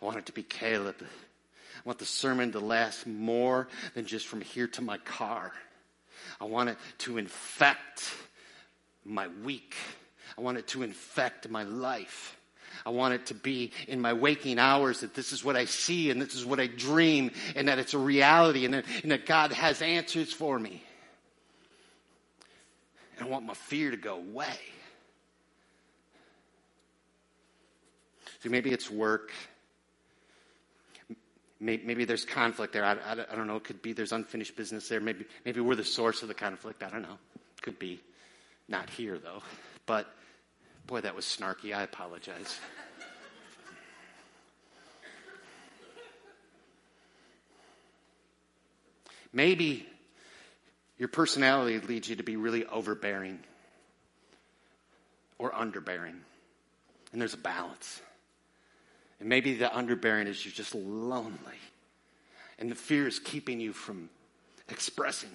[0.00, 0.96] I want it to be Caleb.
[1.86, 5.52] I want the sermon to last more than just from here to my car.
[6.40, 8.12] I want it to infect
[9.04, 9.76] my week.
[10.36, 12.36] I want it to infect my life.
[12.84, 16.10] I want it to be in my waking hours that this is what I see
[16.10, 19.24] and this is what I dream and that it's a reality and that, and that
[19.24, 20.82] God has answers for me.
[23.16, 24.58] And I want my fear to go away.
[28.42, 29.30] See, maybe it's work.
[31.58, 32.84] Maybe there's conflict there.
[32.84, 33.56] I, I, I, don't know.
[33.56, 35.00] It could be there's unfinished business there.
[35.00, 36.82] Maybe, maybe we're the source of the conflict.
[36.82, 37.18] I don't know.
[37.62, 38.00] Could be.
[38.68, 39.42] Not here, though.
[39.86, 40.06] But,
[40.86, 41.74] boy, that was snarky.
[41.74, 42.58] I apologize.
[49.32, 49.86] Maybe
[50.98, 53.38] your personality leads you to be really overbearing
[55.38, 56.16] or underbearing.
[57.12, 58.00] And there's a balance.
[59.20, 61.32] And maybe the underbearing is you're just lonely.
[62.58, 64.08] And the fear is keeping you from
[64.68, 65.30] expressing.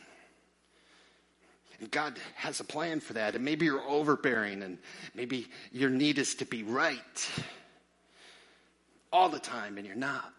[1.79, 3.35] And God has a plan for that.
[3.35, 4.77] And maybe you're overbearing and
[5.15, 7.29] maybe your need is to be right
[9.11, 10.31] all the time and you're not.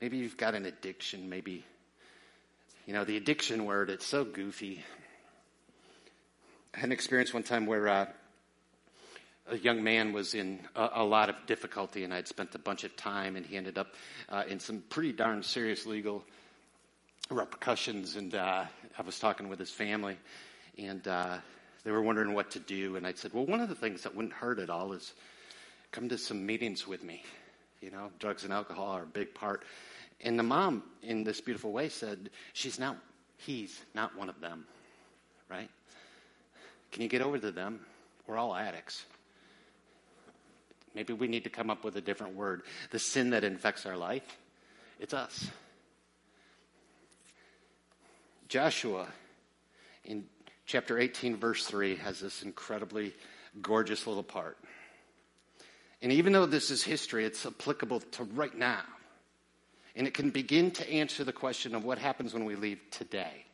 [0.00, 1.28] Maybe you've got an addiction.
[1.28, 1.64] Maybe,
[2.86, 4.82] you know, the addiction word, it's so goofy.
[6.74, 8.06] I had an experience one time where uh,
[9.50, 12.84] a young man was in a, a, lot of difficulty, and I'd spent a bunch
[12.84, 13.94] of time, and he ended up
[14.28, 16.24] uh, in some pretty darn serious legal
[17.30, 18.16] repercussions.
[18.16, 18.64] And uh,
[18.96, 20.16] I was talking with his family,
[20.78, 21.38] and uh,
[21.84, 22.96] they were wondering what to do.
[22.96, 25.12] And I said, "Well, one of the things that wouldn't hurt at all is
[25.90, 27.22] come to some meetings with me.
[27.80, 29.64] You know, drugs and alcohol are a big part."
[30.22, 32.96] And the mom, in this beautiful way, said, "She's not.
[33.38, 34.66] He's not one of them,
[35.48, 35.70] right?
[36.92, 37.80] Can you get over to them?
[38.26, 39.04] We're all addicts."
[40.94, 42.62] Maybe we need to come up with a different word.
[42.90, 44.38] The sin that infects our life,
[44.98, 45.48] it's us.
[48.48, 49.06] Joshua
[50.04, 50.24] in
[50.66, 53.14] chapter 18, verse 3, has this incredibly
[53.62, 54.58] gorgeous little part.
[56.02, 58.82] And even though this is history, it's applicable to right now.
[59.94, 63.44] And it can begin to answer the question of what happens when we leave today.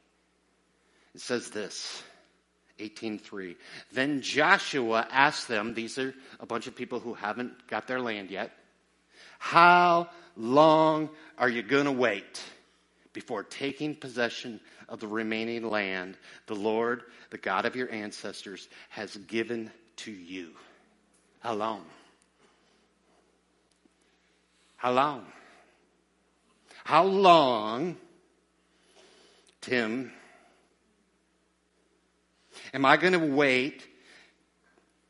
[1.14, 2.03] It says this
[2.78, 3.56] 18:3.
[3.92, 8.30] Then Joshua asked them, these are a bunch of people who haven't got their land
[8.30, 8.52] yet,
[9.38, 12.42] how long are you going to wait
[13.12, 19.16] before taking possession of the remaining land the Lord, the God of your ancestors, has
[19.16, 20.50] given to you?
[21.40, 21.84] How long?
[24.76, 25.26] How long?
[26.84, 27.96] How long,
[29.60, 30.12] Tim,
[32.74, 33.87] am I going to wait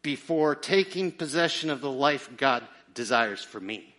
[0.03, 2.62] before taking possession of the life God
[2.95, 3.95] desires for me?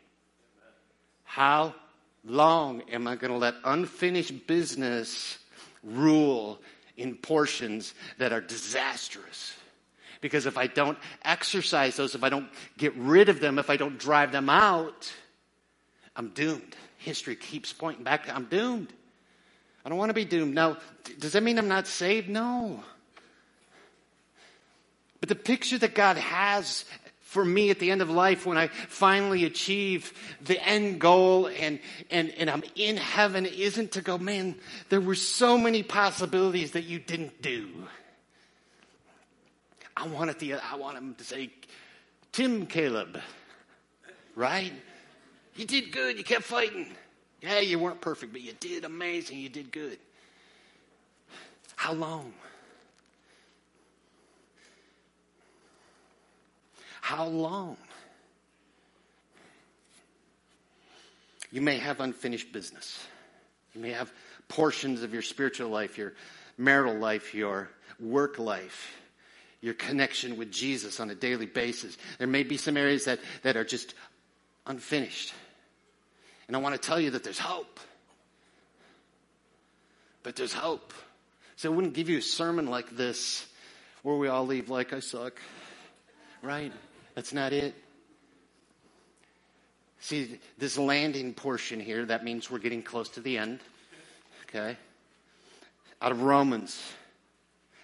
[1.24, 1.76] How
[2.24, 5.38] long am I going to let unfinished business
[5.84, 6.60] rule
[6.96, 9.54] in portions that are disastrous?
[10.22, 13.78] Because if I don't exercise those, if I don't get rid of them, if I
[13.78, 15.14] don't drive them out,
[16.16, 16.76] I'm doomed.
[16.98, 18.28] History keeps pointing back.
[18.34, 18.92] I'm doomed.
[19.86, 20.56] I don't want to be doomed.
[20.56, 20.78] Now,
[21.20, 22.28] does that mean I'm not saved?
[22.28, 22.84] No.
[25.20, 26.86] But the picture that God has
[27.22, 31.80] for me at the end of life when I finally achieve the end goal and,
[32.10, 34.56] and, and I'm in heaven isn't to go, man,
[34.90, 37.68] there were so many possibilities that you didn't do.
[39.96, 41.50] I want it to, I want him to say,
[42.32, 43.20] Tim Caleb,
[44.36, 44.72] right?
[45.56, 46.18] You did good.
[46.18, 46.88] You kept fighting.
[47.42, 49.40] Yeah, you weren't perfect, but you did amazing.
[49.40, 49.98] You did good.
[51.76, 52.34] How long?
[57.08, 57.78] How long?
[61.54, 63.02] You may have unfinished business.
[63.74, 64.12] You may have
[64.50, 66.16] portions of your spiritual life, your
[66.58, 68.94] marital life, your work life,
[69.62, 71.98] your connection with Jesus on a daily basis.
[72.18, 73.94] There may be some areas that, that are just
[74.66, 75.34] unfinished.
[76.48, 77.80] And I want to tell you that there's hope.
[80.24, 80.94] But there's hope.
[81.56, 83.48] So I wouldn't give you a sermon like this
[84.04, 85.40] where we all leave like I suck.
[86.42, 86.74] Right?
[87.18, 87.74] That's not it.
[90.02, 93.60] See, this landing portion here, that means we're getting close to the end.
[94.44, 94.78] Okay?
[96.00, 96.80] Out of Romans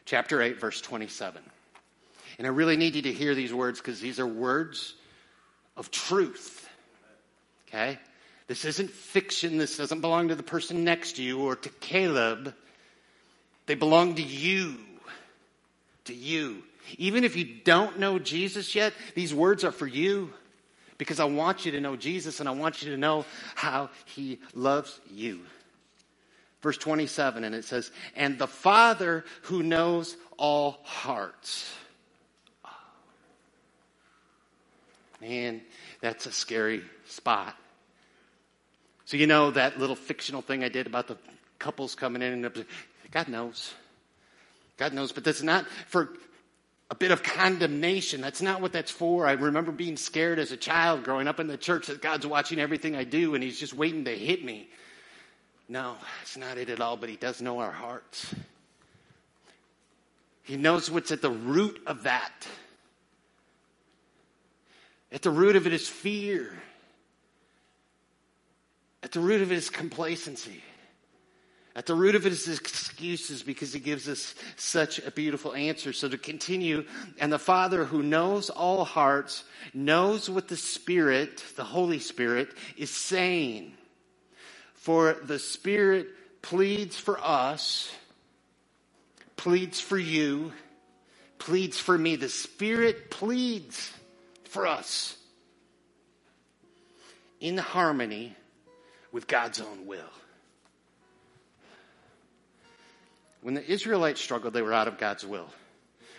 [0.05, 1.41] chapter 8, verse 27.
[2.37, 4.93] And I really need you to hear these words because these are words
[5.77, 6.69] of truth.
[7.67, 7.97] Okay?
[8.45, 9.57] This isn't fiction.
[9.57, 12.53] This doesn't belong to the person next to you or to Caleb.
[13.65, 14.77] They belong to you.
[16.05, 16.63] To you.
[16.97, 20.33] Even if you don't know Jesus yet, these words are for you
[20.97, 23.25] because I want you to know Jesus and I want you to know
[23.55, 25.41] how he loves you.
[26.61, 31.73] Verse 27, and it says, And the Father who knows all hearts.
[35.19, 35.61] Man,
[36.01, 37.55] that's a scary spot.
[39.05, 41.17] So, you know that little fictional thing I did about the
[41.59, 42.65] couples coming in and
[43.11, 43.73] God knows.
[44.77, 46.09] God knows, but that's not for
[46.89, 48.21] a bit of condemnation.
[48.21, 49.25] That's not what that's for.
[49.25, 52.59] I remember being scared as a child growing up in the church that God's watching
[52.59, 54.67] everything I do and He's just waiting to hit me.
[55.69, 58.33] No, it's not it at all, but He does know our hearts.
[60.43, 62.47] He knows what's at the root of that.
[65.11, 66.51] At the root of it is fear.
[69.01, 70.61] At the root of it is complacency.
[71.75, 75.91] At the root of it is excuses because he gives us such a beautiful answer.
[75.91, 76.85] So to continue,
[77.19, 79.43] and the Father who knows all hearts
[79.73, 83.73] knows what the Spirit, the Holy Spirit, is saying.
[84.75, 86.09] For the Spirit
[86.43, 87.91] pleads for us,
[89.35, 90.53] pleads for you,
[91.39, 92.17] pleads for me.
[92.17, 93.91] The Spirit pleads
[94.43, 95.17] for us
[97.39, 98.35] in harmony
[99.11, 99.99] with God's own will.
[103.43, 105.49] When the Israelites struggled, they were out of God's will.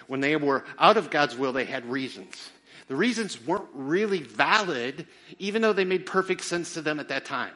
[0.07, 2.51] When they were out of God's will, they had reasons.
[2.89, 5.07] The reasons weren't really valid,
[5.39, 7.55] even though they made perfect sense to them at that time.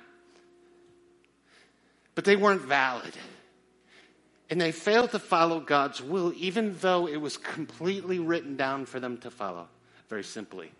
[2.14, 3.12] But they weren't valid.
[4.48, 8.98] And they failed to follow God's will, even though it was completely written down for
[8.98, 9.68] them to follow.
[10.08, 10.72] Very simply.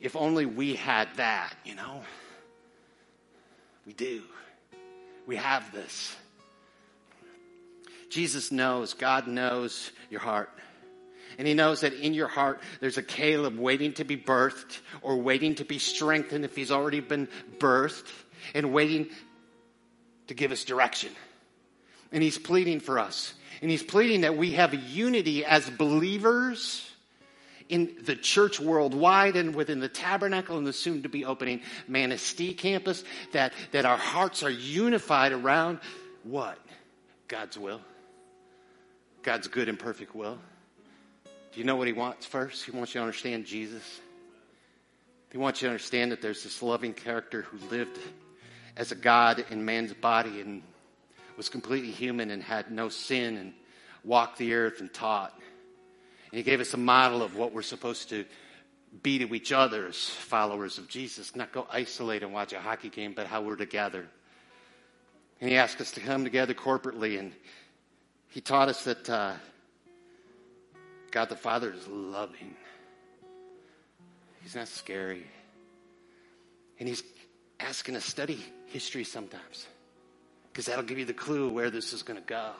[0.00, 2.00] If only we had that, you know?
[3.86, 4.22] We do.
[5.26, 6.16] We have this.
[8.16, 10.48] Jesus knows, God knows your heart.
[11.36, 15.18] And he knows that in your heart there's a Caleb waiting to be birthed or
[15.18, 18.10] waiting to be strengthened if he's already been birthed
[18.54, 19.10] and waiting
[20.28, 21.12] to give us direction.
[22.10, 23.34] And he's pleading for us.
[23.60, 26.90] And he's pleading that we have unity as believers
[27.68, 32.54] in the church worldwide and within the tabernacle and the soon to be opening Manistee
[32.54, 35.80] campus, that, that our hearts are unified around
[36.22, 36.58] what?
[37.28, 37.82] God's will.
[39.26, 40.38] God's good and perfect will.
[41.24, 42.64] Do you know what He wants first?
[42.64, 43.82] He wants you to understand Jesus.
[45.32, 47.98] He wants you to understand that there's this loving character who lived
[48.76, 50.62] as a God in man's body and
[51.36, 53.52] was completely human and had no sin and
[54.04, 55.34] walked the earth and taught.
[56.30, 58.24] And He gave us a model of what we're supposed to
[59.02, 62.90] be to each other as followers of Jesus, not go isolate and watch a hockey
[62.90, 64.06] game, but how we're together.
[65.40, 67.32] And He asked us to come together corporately and
[68.36, 69.32] he taught us that uh,
[71.10, 72.54] God the Father is loving.
[74.42, 75.24] He's not scary.
[76.78, 77.02] And He's
[77.58, 79.66] asking us to study history sometimes
[80.52, 82.50] because that'll give you the clue where this is going to go.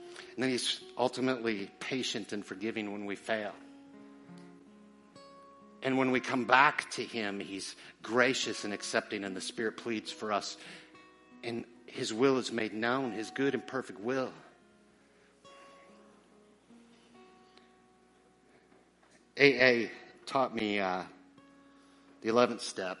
[0.00, 3.52] And then He's ultimately patient and forgiving when we fail.
[5.84, 10.10] And when we come back to Him, He's gracious and accepting, and the Spirit pleads
[10.10, 10.56] for us.
[11.44, 11.64] And
[11.96, 14.30] his will is made known, His good and perfect will.
[19.40, 19.88] AA
[20.26, 21.02] taught me uh,
[22.20, 22.98] the 11th step.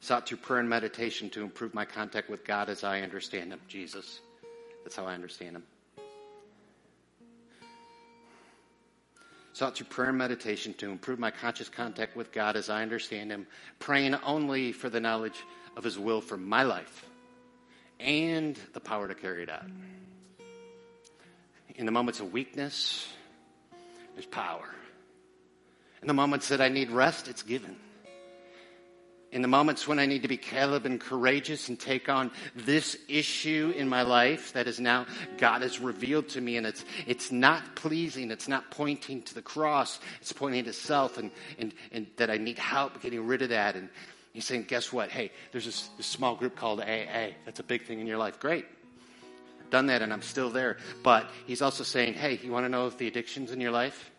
[0.00, 3.60] Sought through prayer and meditation to improve my contact with God as I understand Him,
[3.66, 4.20] Jesus.
[4.84, 5.62] That's how I understand Him.
[9.52, 13.32] Sought through prayer and meditation to improve my conscious contact with God as I understand
[13.32, 13.48] Him,
[13.80, 15.42] praying only for the knowledge
[15.76, 17.06] of His will for my life
[18.02, 19.64] and the power to carry it out.
[21.76, 23.08] In the moments of weakness,
[24.14, 24.68] there's power.
[26.02, 27.76] In the moments that I need rest, it's given.
[29.32, 32.98] in the moments when I need to be Caleb and courageous and take on this
[33.08, 35.06] issue in my life that is now
[35.38, 38.30] God has revealed to me and it's, it's not pleasing.
[38.30, 40.00] It's not pointing to the cross.
[40.20, 43.74] It's pointing to self and, and, and that I need help getting rid of that.
[43.74, 43.88] And
[44.32, 45.10] he's saying, guess what?
[45.10, 47.30] Hey, there's this, this small group called AA.
[47.44, 48.40] That's a big thing in your life.
[48.40, 48.66] Great.
[49.70, 50.78] done that and I'm still there.
[51.02, 54.10] But he's also saying, hey, you want to know if the addictions in your life,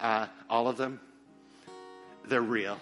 [0.00, 1.00] uh, all of them,
[2.28, 2.78] they're real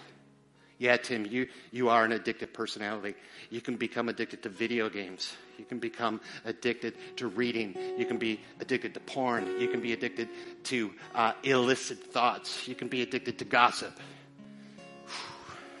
[0.81, 3.13] yeah, Tim, you, you are an addictive personality.
[3.51, 5.31] You can become addicted to video games.
[5.59, 7.75] You can become addicted to reading.
[7.99, 9.45] You can be addicted to porn.
[9.61, 10.27] You can be addicted
[10.63, 12.67] to uh, illicit thoughts.
[12.67, 13.93] You can be addicted to gossip.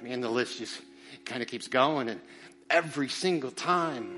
[0.01, 0.81] Man, the list just
[1.25, 2.09] kind of keeps going.
[2.09, 2.19] And
[2.69, 4.17] every single time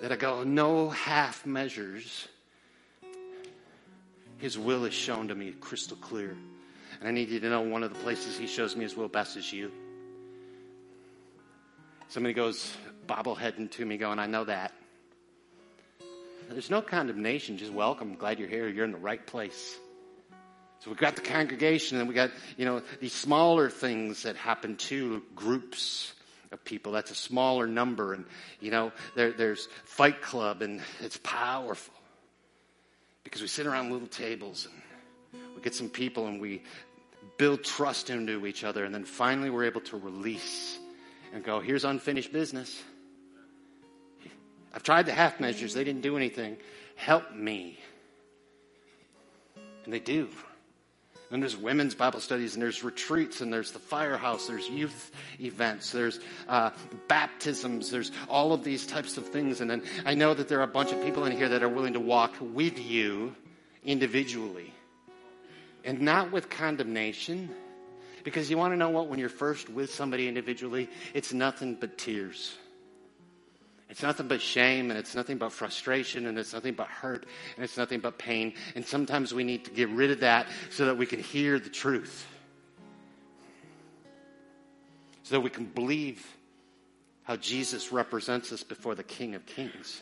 [0.00, 2.28] that I go, no half measures,
[4.38, 6.36] His will is shown to me crystal clear.
[6.98, 9.08] And I need you to know one of the places he shows me his will
[9.08, 9.72] best is you.
[12.08, 12.76] Somebody goes
[13.08, 14.72] bobbleheading to me, going, I know that.
[16.50, 18.14] There's no condemnation, just welcome.
[18.14, 18.68] Glad you're here.
[18.68, 19.76] You're in the right place.
[20.82, 24.74] So we've got the congregation and we got, you know, these smaller things that happen
[24.88, 26.12] to groups
[26.50, 26.90] of people.
[26.90, 28.14] That's a smaller number.
[28.14, 28.24] And,
[28.58, 31.94] you know, there, there's Fight Club and it's powerful
[33.22, 34.66] because we sit around little tables
[35.32, 36.62] and we get some people and we
[37.38, 40.78] build trust into each other, and then finally we're able to release
[41.32, 42.82] and go, here's unfinished business.
[44.74, 46.56] I've tried the half measures, they didn't do anything.
[46.96, 47.78] Help me.
[49.84, 50.28] And they do.
[51.32, 55.10] And there's women's Bible studies, and there's retreats, and there's the firehouse, there's youth
[55.40, 56.70] events, there's uh,
[57.08, 59.62] baptisms, there's all of these types of things.
[59.62, 61.70] And then I know that there are a bunch of people in here that are
[61.70, 63.34] willing to walk with you
[63.82, 64.74] individually
[65.84, 67.48] and not with condemnation.
[68.24, 69.08] Because you want to know what?
[69.08, 72.56] When you're first with somebody individually, it's nothing but tears.
[73.92, 77.26] It's nothing but shame, and it's nothing but frustration, and it's nothing but hurt,
[77.56, 78.54] and it's nothing but pain.
[78.74, 81.68] And sometimes we need to get rid of that so that we can hear the
[81.68, 82.26] truth.
[85.24, 86.26] So that we can believe
[87.24, 90.00] how Jesus represents us before the King of Kings.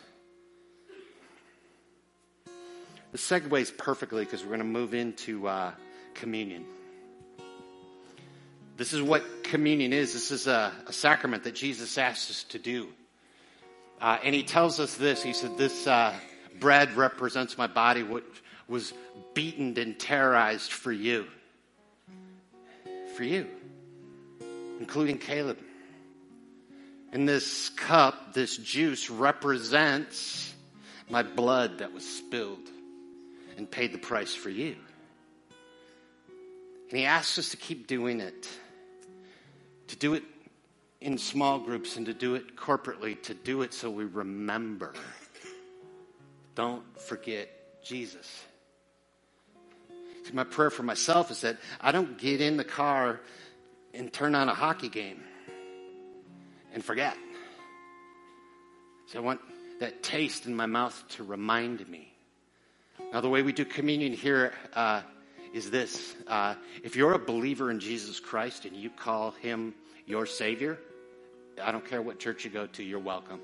[3.11, 5.73] This segues perfectly because we're going to move into uh,
[6.15, 6.65] communion.
[8.77, 10.13] This is what communion is.
[10.13, 12.91] This is a, a sacrament that Jesus asked us to do.
[14.01, 15.23] Uh, and he tells us this.
[15.23, 16.15] He said, This uh,
[16.59, 18.25] bread represents my body, which
[18.67, 18.95] was
[19.35, 21.27] beaten and terrorized for you.
[23.17, 23.47] For you,
[24.79, 25.59] including Caleb.
[27.13, 30.55] And this cup, this juice, represents
[31.11, 32.69] my blood that was spilled
[33.57, 34.77] and paid the price for you.
[36.89, 38.49] And he asks us to keep doing it,
[39.89, 40.23] to do it
[41.01, 44.93] in small groups and to do it corporately, to do it so we remember.
[46.55, 47.49] Don't forget
[47.83, 48.45] Jesus.
[50.25, 53.21] See, my prayer for myself is that I don't get in the car
[53.95, 55.23] and turn on a hockey game
[56.75, 57.17] and forget.
[59.07, 59.41] So I want
[59.81, 62.11] that taste in my mouth to remind me
[63.13, 65.03] now, the way we do communion here uh,
[65.53, 69.75] is this uh, if you're a believer in Jesus Christ and you call him
[70.07, 70.79] your Savior,
[71.63, 73.41] I don't care what church you go to, you're welcome.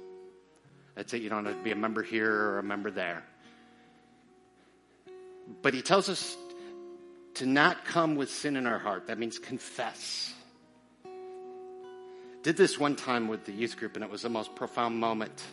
[0.94, 1.22] That's it.
[1.22, 3.22] You don't have to be a member here or a member there.
[5.62, 6.36] But he tells us
[7.34, 9.08] to not come with sin in our heart.
[9.08, 10.32] That means confess.
[12.42, 15.44] Did this one time with the youth group, and it was the most profound moment.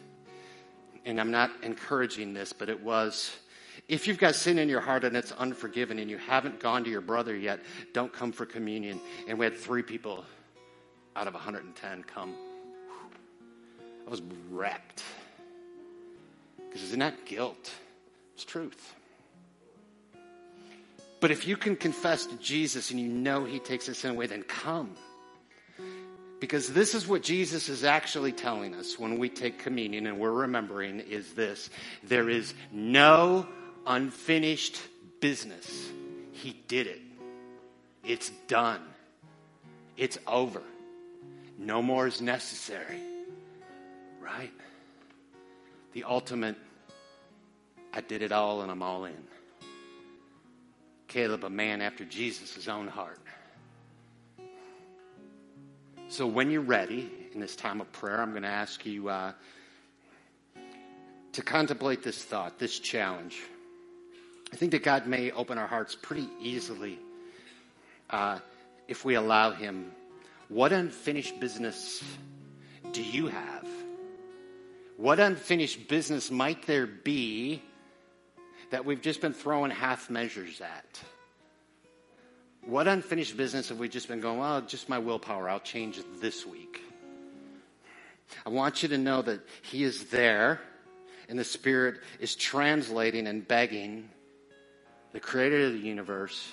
[1.06, 3.36] And I'm not encouraging this, but it was
[3.88, 6.90] if you've got sin in your heart and it's unforgiven and you haven't gone to
[6.90, 7.60] your brother yet,
[7.94, 9.00] don't come for communion.
[9.28, 10.24] And we had three people
[11.16, 12.34] out of 110 come.
[14.06, 15.04] I was wrecked.
[16.58, 17.72] Because it's not guilt,
[18.34, 18.94] it's truth.
[21.20, 24.28] But if you can confess to Jesus and you know he takes the sin away,
[24.28, 24.96] then come.
[26.42, 30.32] Because this is what Jesus is actually telling us when we take communion and we're
[30.32, 31.70] remembering is this.
[32.04, 33.48] There is no
[33.88, 34.82] unfinished
[35.22, 35.90] business.
[36.34, 37.00] He did it.
[38.04, 38.82] It's done.
[39.96, 40.62] It's over.
[41.58, 43.00] No more is necessary.
[44.24, 44.54] Right?
[45.92, 46.56] The ultimate,
[47.92, 49.24] I did it all and I'm all in.
[51.08, 53.20] Caleb, a man after Jesus' own heart.
[56.08, 59.34] So when you're ready in this time of prayer, I'm going to ask you uh,
[61.34, 63.42] to contemplate this thought, this challenge.
[64.52, 66.98] I think that God may open our hearts pretty easily
[68.10, 68.40] uh,
[68.88, 69.92] if we allow Him
[70.50, 72.04] what unfinished business
[72.92, 73.68] do you have?
[75.04, 77.62] What unfinished business might there be
[78.70, 81.02] that we've just been throwing half measures at?
[82.66, 86.46] What unfinished business have we just been going, well, just my willpower, I'll change this
[86.46, 86.80] week?
[88.46, 90.62] I want you to know that He is there
[91.28, 94.08] and the Spirit is translating and begging
[95.12, 96.50] the Creator of the universe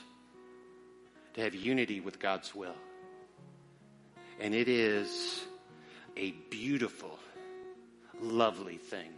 [1.35, 2.75] to have unity with God's will.
[4.41, 5.41] And it is
[6.17, 7.20] a beautiful,
[8.21, 9.11] lovely thing.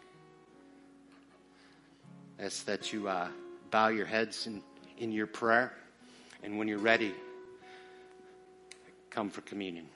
[2.38, 3.28] That's that you uh,
[3.70, 4.62] bow your heads in,
[4.98, 5.72] in your prayer,
[6.42, 7.14] and when you're ready,
[9.10, 9.86] come for communion.